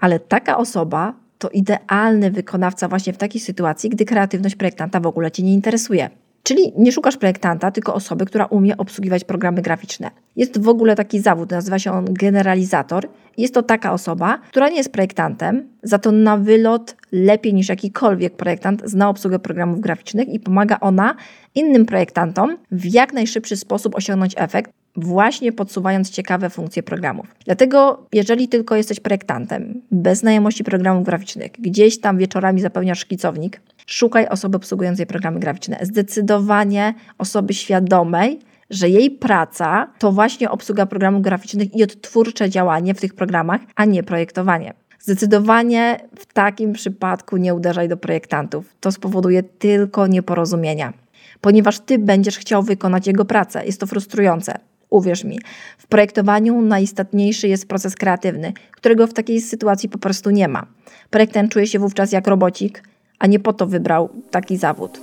ale 0.00 0.20
taka 0.20 0.58
osoba 0.58 1.14
to 1.38 1.48
idealny 1.48 2.30
wykonawca 2.30 2.88
właśnie 2.88 3.12
w 3.12 3.16
takiej 3.16 3.40
sytuacji, 3.40 3.90
gdy 3.90 4.04
kreatywność 4.04 4.56
projektanta 4.56 5.00
w 5.00 5.06
ogóle 5.06 5.30
Cię 5.30 5.42
nie 5.42 5.54
interesuje. 5.54 6.10
Czyli 6.42 6.72
nie 6.76 6.92
szukasz 6.92 7.16
projektanta, 7.16 7.70
tylko 7.70 7.94
osoby, 7.94 8.26
która 8.26 8.44
umie 8.46 8.76
obsługiwać 8.76 9.24
programy 9.24 9.62
graficzne. 9.62 10.10
Jest 10.36 10.62
w 10.62 10.68
ogóle 10.68 10.96
taki 10.96 11.20
zawód, 11.20 11.50
nazywa 11.50 11.78
się 11.78 11.92
on 11.92 12.04
generalizator. 12.14 13.08
Jest 13.36 13.54
to 13.54 13.62
taka 13.62 13.92
osoba, 13.92 14.38
która 14.48 14.68
nie 14.68 14.76
jest 14.76 14.92
projektantem, 14.92 15.68
za 15.82 15.98
to 15.98 16.12
na 16.12 16.36
wylot 16.36 16.96
lepiej 17.12 17.54
niż 17.54 17.68
jakikolwiek 17.68 18.36
projektant 18.36 18.82
zna 18.84 19.08
obsługę 19.08 19.38
programów 19.38 19.80
graficznych 19.80 20.28
i 20.28 20.40
pomaga 20.40 20.80
ona 20.80 21.14
innym 21.54 21.86
projektantom 21.86 22.56
w 22.70 22.94
jak 22.94 23.12
najszybszy 23.12 23.56
sposób 23.56 23.94
osiągnąć 23.94 24.34
efekt, 24.36 24.72
właśnie 24.98 25.52
podsuwając 25.52 26.10
ciekawe 26.10 26.50
funkcje 26.50 26.82
programów. 26.82 27.26
Dlatego, 27.44 28.06
jeżeli 28.12 28.48
tylko 28.48 28.76
jesteś 28.76 29.00
projektantem, 29.00 29.82
bez 29.90 30.18
znajomości 30.18 30.64
programów 30.64 31.04
graficznych, 31.04 31.52
gdzieś 31.58 32.00
tam 32.00 32.18
wieczorami 32.18 32.60
zapełniasz 32.60 32.98
szkicownik, 32.98 33.60
szukaj 33.86 34.28
osoby 34.28 34.56
obsługującej 34.56 35.06
programy 35.06 35.40
graficzne. 35.40 35.78
Zdecydowanie 35.82 36.94
osoby 37.18 37.54
świadomej, 37.54 38.38
że 38.70 38.88
jej 38.88 39.10
praca 39.10 39.92
to 39.98 40.12
właśnie 40.12 40.50
obsługa 40.50 40.86
programów 40.86 41.22
graficznych 41.22 41.74
i 41.74 41.82
odtwórcze 41.82 42.50
działanie 42.50 42.94
w 42.94 43.00
tych 43.00 43.14
programach, 43.14 43.60
a 43.76 43.84
nie 43.84 44.02
projektowanie. 44.02 44.74
Zdecydowanie 45.00 46.00
w 46.16 46.26
takim 46.32 46.72
przypadku 46.72 47.36
nie 47.36 47.54
uderzaj 47.54 47.88
do 47.88 47.96
projektantów. 47.96 48.74
To 48.80 48.92
spowoduje 48.92 49.42
tylko 49.42 50.06
nieporozumienia, 50.06 50.92
ponieważ 51.40 51.80
ty 51.80 51.98
będziesz 51.98 52.38
chciał 52.38 52.62
wykonać 52.62 53.06
jego 53.06 53.24
pracę. 53.24 53.66
Jest 53.66 53.80
to 53.80 53.86
frustrujące. 53.86 54.58
Uwierz 54.90 55.24
mi, 55.24 55.40
w 55.78 55.86
projektowaniu 55.86 56.62
najistotniejszy 56.62 57.48
jest 57.48 57.68
proces 57.68 57.94
kreatywny, 57.94 58.52
którego 58.72 59.06
w 59.06 59.14
takiej 59.14 59.40
sytuacji 59.40 59.88
po 59.88 59.98
prostu 59.98 60.30
nie 60.30 60.48
ma. 60.48 60.66
Projektant 61.10 61.52
czuje 61.52 61.66
się 61.66 61.78
wówczas 61.78 62.12
jak 62.12 62.26
robocik, 62.26 62.82
a 63.18 63.26
nie 63.26 63.40
po 63.40 63.52
to 63.52 63.66
wybrał 63.66 64.08
taki 64.30 64.56
zawód. 64.56 65.00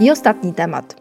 I 0.00 0.10
ostatni 0.10 0.54
temat. 0.54 0.96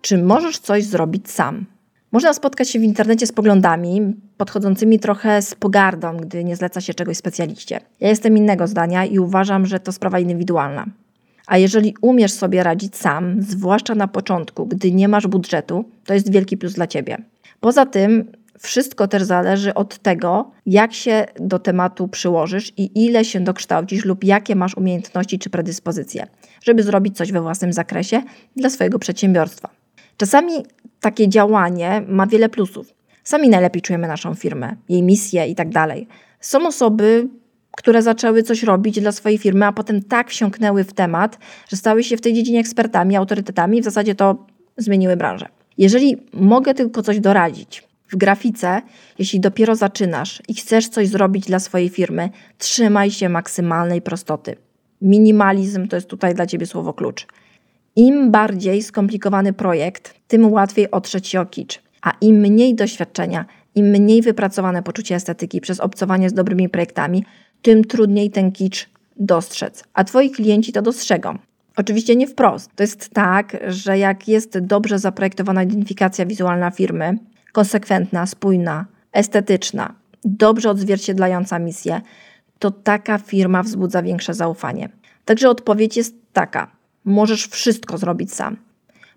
Czy 0.00 0.18
możesz 0.18 0.58
coś 0.58 0.84
zrobić 0.84 1.30
sam? 1.30 1.66
Można 2.12 2.34
spotkać 2.34 2.70
się 2.70 2.78
w 2.78 2.82
internecie 2.82 3.26
z 3.26 3.32
poglądami 3.32 4.14
podchodzącymi 4.36 4.98
trochę 4.98 5.42
z 5.42 5.54
pogardą, 5.54 6.16
gdy 6.16 6.44
nie 6.44 6.56
zleca 6.56 6.80
się 6.80 6.94
czegoś 6.94 7.16
specjaliście. 7.16 7.80
Ja 8.00 8.08
jestem 8.08 8.36
innego 8.36 8.66
zdania 8.66 9.04
i 9.04 9.18
uważam, 9.18 9.66
że 9.66 9.80
to 9.80 9.92
sprawa 9.92 10.18
indywidualna. 10.18 10.86
A 11.46 11.58
jeżeli 11.58 11.94
umiesz 12.00 12.32
sobie 12.32 12.62
radzić 12.62 12.96
sam, 12.96 13.42
zwłaszcza 13.42 13.94
na 13.94 14.08
początku, 14.08 14.66
gdy 14.66 14.92
nie 14.92 15.08
masz 15.08 15.26
budżetu, 15.26 15.84
to 16.04 16.14
jest 16.14 16.32
wielki 16.32 16.56
plus 16.56 16.72
dla 16.72 16.86
ciebie. 16.86 17.16
Poza 17.60 17.86
tym, 17.86 18.32
wszystko 18.58 19.08
też 19.08 19.22
zależy 19.22 19.74
od 19.74 19.98
tego, 19.98 20.50
jak 20.66 20.92
się 20.92 21.26
do 21.40 21.58
tematu 21.58 22.08
przyłożysz 22.08 22.72
i 22.76 23.04
ile 23.04 23.24
się 23.24 23.40
dokształcisz 23.40 24.04
lub 24.04 24.24
jakie 24.24 24.56
masz 24.56 24.76
umiejętności 24.76 25.38
czy 25.38 25.50
predyspozycje, 25.50 26.26
żeby 26.62 26.82
zrobić 26.82 27.16
coś 27.16 27.32
we 27.32 27.40
własnym 27.40 27.72
zakresie 27.72 28.22
dla 28.56 28.70
swojego 28.70 28.98
przedsiębiorstwa. 28.98 29.68
Czasami 30.16 30.52
takie 31.00 31.28
działanie 31.28 32.02
ma 32.08 32.26
wiele 32.26 32.48
plusów. 32.48 32.94
Sami 33.24 33.48
najlepiej 33.48 33.82
czujemy 33.82 34.08
naszą 34.08 34.34
firmę, 34.34 34.76
jej 34.88 35.02
misję 35.02 35.46
i 35.46 35.54
tak 35.54 35.68
dalej. 35.68 36.08
Są 36.40 36.66
osoby, 36.66 37.28
które 37.76 38.02
zaczęły 38.02 38.42
coś 38.42 38.62
robić 38.62 39.00
dla 39.00 39.12
swojej 39.12 39.38
firmy, 39.38 39.66
a 39.66 39.72
potem 39.72 40.02
tak 40.02 40.30
wsiąknęły 40.30 40.84
w 40.84 40.92
temat, 40.92 41.38
że 41.68 41.76
stały 41.76 42.04
się 42.04 42.16
w 42.16 42.20
tej 42.20 42.34
dziedzinie 42.34 42.60
ekspertami, 42.60 43.16
autorytetami 43.16 43.80
w 43.80 43.84
zasadzie 43.84 44.14
to 44.14 44.46
zmieniły 44.76 45.16
branżę. 45.16 45.46
Jeżeli 45.78 46.16
mogę 46.32 46.74
tylko 46.74 47.02
coś 47.02 47.20
doradzić, 47.20 47.82
w 48.08 48.16
grafice, 48.16 48.82
jeśli 49.18 49.40
dopiero 49.40 49.76
zaczynasz 49.76 50.42
i 50.48 50.54
chcesz 50.54 50.88
coś 50.88 51.08
zrobić 51.08 51.46
dla 51.46 51.58
swojej 51.58 51.88
firmy, 51.88 52.30
trzymaj 52.58 53.10
się 53.10 53.28
maksymalnej 53.28 54.02
prostoty. 54.02 54.56
Minimalizm 55.02 55.88
to 55.88 55.96
jest 55.96 56.08
tutaj 56.08 56.34
dla 56.34 56.46
ciebie 56.46 56.66
słowo 56.66 56.92
klucz. 56.92 57.26
Im 57.96 58.30
bardziej 58.30 58.82
skomplikowany 58.82 59.52
projekt, 59.52 60.14
tym 60.28 60.52
łatwiej 60.52 60.90
otrzeć 60.90 61.28
się 61.28 61.40
o 61.40 61.46
kicz. 61.46 61.82
A 62.02 62.12
im 62.20 62.36
mniej 62.36 62.74
doświadczenia, 62.74 63.44
im 63.74 63.86
mniej 63.86 64.22
wypracowane 64.22 64.82
poczucie 64.82 65.14
estetyki 65.14 65.60
przez 65.60 65.80
obcowanie 65.80 66.30
z 66.30 66.32
dobrymi 66.32 66.68
projektami, 66.68 67.24
tym 67.64 67.84
trudniej 67.84 68.30
ten 68.30 68.52
kicz 68.52 68.88
dostrzec. 69.16 69.84
A 69.94 70.04
twoi 70.04 70.30
klienci 70.30 70.72
to 70.72 70.82
dostrzegą. 70.82 71.38
Oczywiście 71.76 72.16
nie 72.16 72.26
wprost. 72.26 72.70
To 72.76 72.82
jest 72.82 73.10
tak, 73.10 73.56
że 73.68 73.98
jak 73.98 74.28
jest 74.28 74.58
dobrze 74.58 74.98
zaprojektowana 74.98 75.62
identyfikacja 75.62 76.26
wizualna 76.26 76.70
firmy, 76.70 77.18
konsekwentna, 77.52 78.26
spójna, 78.26 78.86
estetyczna, 79.12 79.94
dobrze 80.24 80.70
odzwierciedlająca 80.70 81.58
misję, 81.58 82.00
to 82.58 82.70
taka 82.70 83.18
firma 83.18 83.62
wzbudza 83.62 84.02
większe 84.02 84.34
zaufanie. 84.34 84.88
Także 85.24 85.50
odpowiedź 85.50 85.96
jest 85.96 86.14
taka: 86.32 86.70
możesz 87.04 87.46
wszystko 87.46 87.98
zrobić 87.98 88.32
sam. 88.32 88.56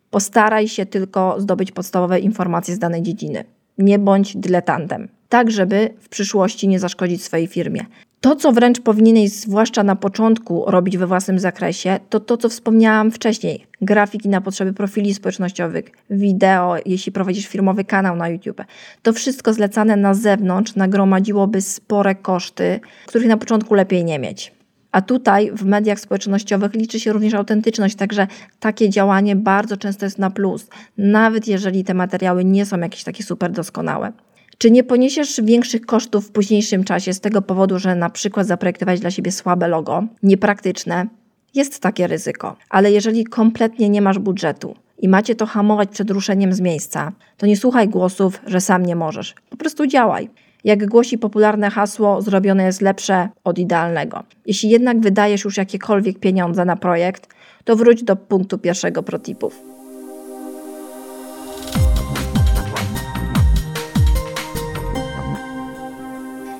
Postaraj 0.09 0.67
się 0.67 0.85
tylko 0.85 1.41
zdobyć 1.41 1.71
podstawowe 1.71 2.19
informacje 2.19 2.75
z 2.75 2.79
danej 2.79 3.03
dziedziny. 3.03 3.43
Nie 3.77 3.99
bądź 3.99 4.37
dyletantem, 4.37 5.07
tak 5.29 5.51
żeby 5.51 5.93
w 5.99 6.09
przyszłości 6.09 6.67
nie 6.67 6.79
zaszkodzić 6.79 7.23
swojej 7.23 7.47
firmie. 7.47 7.85
To, 8.21 8.35
co 8.35 8.51
wręcz 8.51 8.81
powinieneś, 8.81 9.31
zwłaszcza 9.31 9.83
na 9.83 9.95
początku, 9.95 10.63
robić 10.67 10.97
we 10.97 11.07
własnym 11.07 11.39
zakresie, 11.39 11.99
to 12.09 12.19
to, 12.19 12.37
co 12.37 12.49
wspomniałam 12.49 13.11
wcześniej. 13.11 13.65
Grafiki 13.81 14.29
na 14.29 14.41
potrzeby 14.41 14.73
profili 14.73 15.13
społecznościowych, 15.13 15.85
wideo, 16.09 16.75
jeśli 16.85 17.11
prowadzisz 17.11 17.47
firmowy 17.47 17.83
kanał 17.83 18.15
na 18.15 18.29
YouTube. 18.29 18.61
To 19.01 19.13
wszystko 19.13 19.53
zlecane 19.53 19.95
na 19.95 20.13
zewnątrz 20.13 20.75
nagromadziłoby 20.75 21.61
spore 21.61 22.15
koszty, 22.15 22.79
których 23.05 23.27
na 23.27 23.37
początku 23.37 23.73
lepiej 23.73 24.05
nie 24.05 24.19
mieć. 24.19 24.51
A 24.91 25.01
tutaj 25.01 25.51
w 25.51 25.65
mediach 25.65 25.99
społecznościowych 25.99 26.73
liczy 26.73 26.99
się 26.99 27.13
również 27.13 27.33
autentyczność, 27.33 27.95
także 27.95 28.27
takie 28.59 28.89
działanie 28.89 29.35
bardzo 29.35 29.77
często 29.77 30.05
jest 30.05 30.19
na 30.19 30.29
plus, 30.29 30.67
nawet 30.97 31.47
jeżeli 31.47 31.83
te 31.83 31.93
materiały 31.93 32.45
nie 32.45 32.65
są 32.65 32.79
jakieś 32.79 33.03
takie 33.03 33.23
super 33.23 33.51
doskonałe. 33.51 34.11
Czy 34.57 34.71
nie 34.71 34.83
poniesiesz 34.83 35.41
większych 35.43 35.81
kosztów 35.81 36.27
w 36.27 36.31
późniejszym 36.31 36.83
czasie 36.83 37.13
z 37.13 37.19
tego 37.19 37.41
powodu, 37.41 37.79
że 37.79 37.95
na 37.95 38.09
przykład 38.09 38.47
zaprojektowałeś 38.47 38.99
dla 38.99 39.11
siebie 39.11 39.31
słabe 39.31 39.67
logo, 39.67 40.03
niepraktyczne? 40.23 41.07
Jest 41.55 41.79
takie 41.79 42.07
ryzyko, 42.07 42.55
ale 42.69 42.91
jeżeli 42.91 43.23
kompletnie 43.23 43.89
nie 43.89 44.01
masz 44.01 44.19
budżetu 44.19 44.75
i 44.99 45.07
macie 45.07 45.35
to 45.35 45.45
hamować 45.45 45.89
przed 45.89 46.09
ruszeniem 46.09 46.53
z 46.53 46.61
miejsca, 46.61 47.11
to 47.37 47.45
nie 47.45 47.57
słuchaj 47.57 47.89
głosów, 47.89 48.41
że 48.47 48.61
sam 48.61 48.85
nie 48.85 48.95
możesz. 48.95 49.35
Po 49.49 49.57
prostu 49.57 49.87
działaj. 49.87 50.29
Jak 50.63 50.87
głosi 50.87 51.17
popularne 51.17 51.69
hasło, 51.69 52.21
zrobione 52.21 52.63
jest 52.63 52.81
lepsze 52.81 53.29
od 53.43 53.59
idealnego. 53.59 54.23
Jeśli 54.45 54.69
jednak 54.69 54.99
wydajesz 54.99 55.43
już 55.43 55.57
jakiekolwiek 55.57 56.19
pieniądze 56.19 56.65
na 56.65 56.75
projekt, 56.75 57.27
to 57.63 57.75
wróć 57.75 58.03
do 58.03 58.15
punktu 58.15 58.57
pierwszego 58.57 59.03
protipów. 59.03 59.76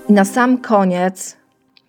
I 0.10 0.14
na 0.14 0.26
sam 0.26 0.58
koniec 0.58 1.38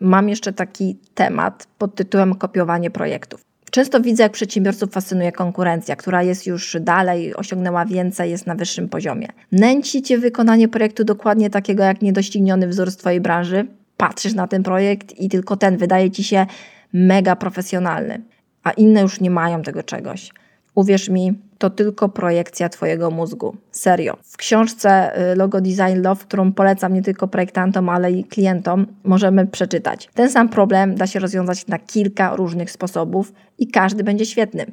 mam 0.00 0.28
jeszcze 0.28 0.52
taki 0.52 0.96
temat 1.14 1.66
pod 1.78 1.94
tytułem 1.94 2.35
kopiowanie 2.35 2.90
projektów. 2.90 3.44
Często 3.70 4.00
widzę, 4.00 4.22
jak 4.22 4.33
przedsiębiorców 4.33 4.92
fascynuje 4.92 5.33
konkurencja, 5.33 5.96
która 5.96 6.22
jest 6.22 6.46
już 6.46 6.76
dalej, 6.81 7.35
osiągnęła 7.35 7.87
więcej, 7.87 8.31
jest 8.31 8.46
na 8.46 8.54
wyższym 8.54 8.88
poziomie. 8.88 9.28
Nęci 9.52 10.02
cię 10.02 10.18
wykonanie 10.18 10.68
projektu 10.68 11.04
dokładnie 11.04 11.50
takiego 11.50 11.83
jak 11.83 12.02
niedościgniony 12.02 12.68
wzór 12.68 12.90
z 12.90 12.96
twojej 12.96 13.20
branży. 13.20 13.66
Patrzysz 13.96 14.35
na 14.35 14.46
ten 14.46 14.62
projekt 14.62 15.20
i 15.20 15.28
tylko 15.28 15.57
ten 15.57 15.76
wydaje 15.76 16.11
ci 16.11 16.24
się 16.24 16.46
mega 16.92 17.37
profesjonalny, 17.37 18.22
a 18.62 18.70
inne 18.70 19.00
już 19.00 19.20
nie 19.20 19.31
mają 19.31 19.62
tego 19.62 19.83
czegoś. 19.83 20.31
Uwierz 20.74 21.09
mi, 21.09 21.38
to 21.59 21.71
tylko 21.71 22.09
projekcja 22.09 22.68
Twojego 22.68 23.11
mózgu. 23.11 23.57
Serio. 23.71 24.16
W 24.23 24.37
książce 24.37 25.21
y, 25.33 25.37
Logo 25.37 25.61
Design 25.61 26.03
Love, 26.03 26.25
którą 26.25 26.53
polecam 26.53 26.94
nie 26.94 27.03
tylko 27.03 27.29
projektantom, 27.29 27.88
ale 27.88 28.12
i 28.12 28.25
klientom, 28.25 28.87
możemy 29.05 29.47
przeczytać. 29.47 30.09
Ten 30.14 30.31
sam 30.31 30.49
problem 30.49 30.94
da 30.94 31.07
się 31.07 31.21
rozwiązać 31.21 31.66
na 31.66 31.79
kilka 31.79 32.37
różnych 32.37 32.71
sposobów 32.71 33.33
i 33.59 33.66
każdy 33.66 34.05
będzie 34.05 34.27
świetny. 34.27 34.66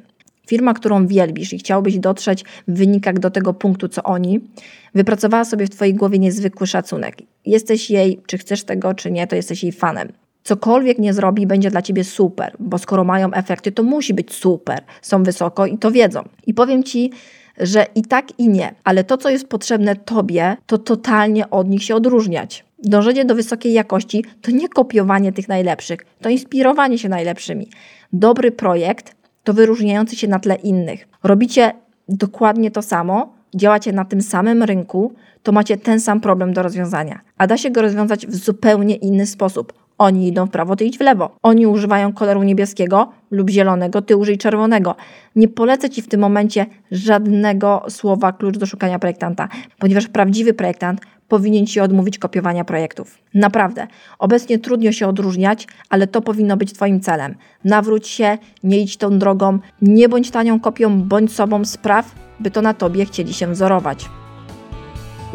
Firma, 0.48 0.74
którą 0.74 1.06
wielbisz 1.06 1.52
i 1.52 1.58
chciałbyś 1.58 1.98
dotrzeć 1.98 2.44
w 2.68 2.78
wynikach 2.78 3.18
do 3.18 3.30
tego 3.30 3.54
punktu, 3.54 3.88
co 3.88 4.02
oni, 4.02 4.40
wypracowała 4.94 5.44
sobie 5.44 5.66
w 5.66 5.70
Twojej 5.70 5.94
głowie 5.94 6.18
niezwykły 6.18 6.66
szacunek. 6.66 7.16
Jesteś 7.46 7.90
jej, 7.90 8.20
czy 8.26 8.38
chcesz 8.38 8.64
tego, 8.64 8.94
czy 8.94 9.10
nie, 9.10 9.26
to 9.26 9.36
jesteś 9.36 9.62
jej 9.62 9.72
fanem 9.72 10.12
cokolwiek 10.46 10.98
nie 10.98 11.14
zrobi, 11.14 11.46
będzie 11.46 11.70
dla 11.70 11.82
ciebie 11.82 12.04
super, 12.04 12.56
bo 12.58 12.78
skoro 12.78 13.04
mają 13.04 13.32
efekty, 13.32 13.72
to 13.72 13.82
musi 13.82 14.14
być 14.14 14.34
super. 14.34 14.84
Są 15.02 15.22
wysoko 15.22 15.66
i 15.66 15.78
to 15.78 15.90
wiedzą. 15.90 16.28
I 16.46 16.54
powiem 16.54 16.82
ci, 16.82 17.12
że 17.60 17.86
i 17.94 18.02
tak, 18.02 18.38
i 18.38 18.48
nie, 18.48 18.74
ale 18.84 19.04
to, 19.04 19.16
co 19.16 19.30
jest 19.30 19.48
potrzebne 19.48 19.96
tobie, 19.96 20.56
to 20.66 20.78
totalnie 20.78 21.50
od 21.50 21.68
nich 21.68 21.82
się 21.84 21.94
odróżniać. 21.94 22.64
Dążenie 22.78 23.24
do 23.24 23.34
wysokiej 23.34 23.72
jakości 23.72 24.24
to 24.42 24.50
nie 24.50 24.68
kopiowanie 24.68 25.32
tych 25.32 25.48
najlepszych, 25.48 26.00
to 26.20 26.28
inspirowanie 26.28 26.98
się 26.98 27.08
najlepszymi. 27.08 27.68
Dobry 28.12 28.52
projekt 28.52 29.16
to 29.44 29.54
wyróżniający 29.54 30.16
się 30.16 30.28
na 30.28 30.38
tle 30.38 30.54
innych. 30.54 31.08
Robicie 31.22 31.72
dokładnie 32.08 32.70
to 32.70 32.82
samo, 32.82 33.34
działacie 33.54 33.92
na 33.92 34.04
tym 34.04 34.22
samym 34.22 34.62
rynku, 34.62 35.12
to 35.42 35.52
macie 35.52 35.76
ten 35.76 36.00
sam 36.00 36.20
problem 36.20 36.52
do 36.52 36.62
rozwiązania. 36.62 37.20
A 37.38 37.46
da 37.46 37.56
się 37.56 37.70
go 37.70 37.82
rozwiązać 37.82 38.26
w 38.26 38.34
zupełnie 38.34 38.96
inny 38.96 39.26
sposób. 39.26 39.85
Oni 39.98 40.28
idą 40.28 40.46
w 40.46 40.50
prawo, 40.50 40.76
ty 40.76 40.84
idź 40.84 40.98
w 40.98 41.00
lewo. 41.00 41.36
Oni 41.42 41.66
używają 41.66 42.12
koloru 42.12 42.42
niebieskiego 42.42 43.12
lub 43.30 43.50
zielonego, 43.50 44.02
ty 44.02 44.16
użyj 44.16 44.38
czerwonego. 44.38 44.94
Nie 45.36 45.48
polecę 45.48 45.90
ci 45.90 46.02
w 46.02 46.08
tym 46.08 46.20
momencie 46.20 46.66
żadnego 46.90 47.82
słowa 47.88 48.32
klucz 48.32 48.58
do 48.58 48.66
szukania 48.66 48.98
projektanta, 48.98 49.48
ponieważ 49.78 50.08
prawdziwy 50.08 50.54
projektant 50.54 51.00
powinien 51.28 51.66
ci 51.66 51.80
odmówić 51.80 52.18
kopiowania 52.18 52.64
projektów. 52.64 53.18
Naprawdę. 53.34 53.86
Obecnie 54.18 54.58
trudno 54.58 54.92
się 54.92 55.08
odróżniać, 55.08 55.66
ale 55.90 56.06
to 56.06 56.22
powinno 56.22 56.56
być 56.56 56.72
Twoim 56.72 57.00
celem. 57.00 57.34
Nawróć 57.64 58.08
się, 58.08 58.38
nie 58.64 58.80
idź 58.80 58.96
tą 58.96 59.18
drogą, 59.18 59.58
nie 59.82 60.08
bądź 60.08 60.30
tanią 60.30 60.60
kopią, 60.60 61.02
bądź 61.02 61.32
sobą, 61.32 61.64
spraw, 61.64 62.14
by 62.40 62.50
to 62.50 62.62
na 62.62 62.74
Tobie 62.74 63.04
chcieli 63.04 63.34
się 63.34 63.46
wzorować. 63.46 64.08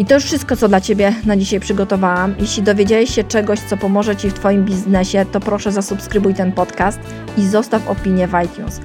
I 0.02 0.06
to 0.06 0.16
już 0.16 0.24
wszystko, 0.24 0.56
co 0.56 0.68
dla 0.68 0.82
Ciebie 0.82 1.16
na 1.26 1.38
dzisiaj 1.38 1.60
przygotowałam. 1.60 2.36
Jeśli 2.40 2.64
dowiedziałeś 2.64 3.16
się 3.16 3.24
czegoś, 3.24 3.60
co 3.60 3.78
pomoże 3.78 4.16
Ci 4.16 4.30
w 4.30 4.34
Twoim 4.34 4.66
biznesie, 4.66 5.26
to 5.32 5.40
proszę 5.40 5.72
zasubskrybuj 5.72 6.34
ten 6.34 6.52
podcast 6.52 7.00
i 7.38 7.48
zostaw 7.48 7.90
opinię 7.90 8.28
w 8.28 8.34
iTunes. 8.46 8.82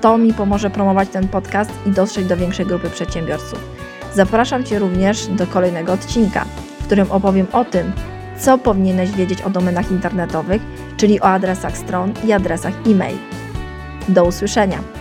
To 0.00 0.18
mi 0.18 0.34
pomoże 0.34 0.70
promować 0.70 1.08
ten 1.08 1.28
podcast 1.28 1.70
i 1.86 1.90
dotrzeć 1.90 2.26
do 2.26 2.36
większej 2.36 2.66
grupy 2.66 2.90
przedsiębiorców. 2.90 3.58
Zapraszam 4.14 4.64
Cię 4.64 4.78
również 4.78 5.26
do 5.26 5.46
kolejnego 5.46 5.92
odcinka, 5.92 6.44
w 6.80 6.86
którym 6.86 7.10
opowiem 7.10 7.46
o 7.52 7.64
tym, 7.64 7.92
co 8.38 8.58
powinieneś 8.58 9.10
wiedzieć 9.10 9.42
o 9.42 9.50
domenach 9.50 9.90
internetowych, 9.90 10.62
czyli 10.96 11.20
o 11.20 11.24
adresach 11.24 11.78
stron 11.78 12.12
i 12.24 12.32
adresach 12.32 12.74
e-mail. 12.86 13.18
Do 14.08 14.24
usłyszenia! 14.24 14.99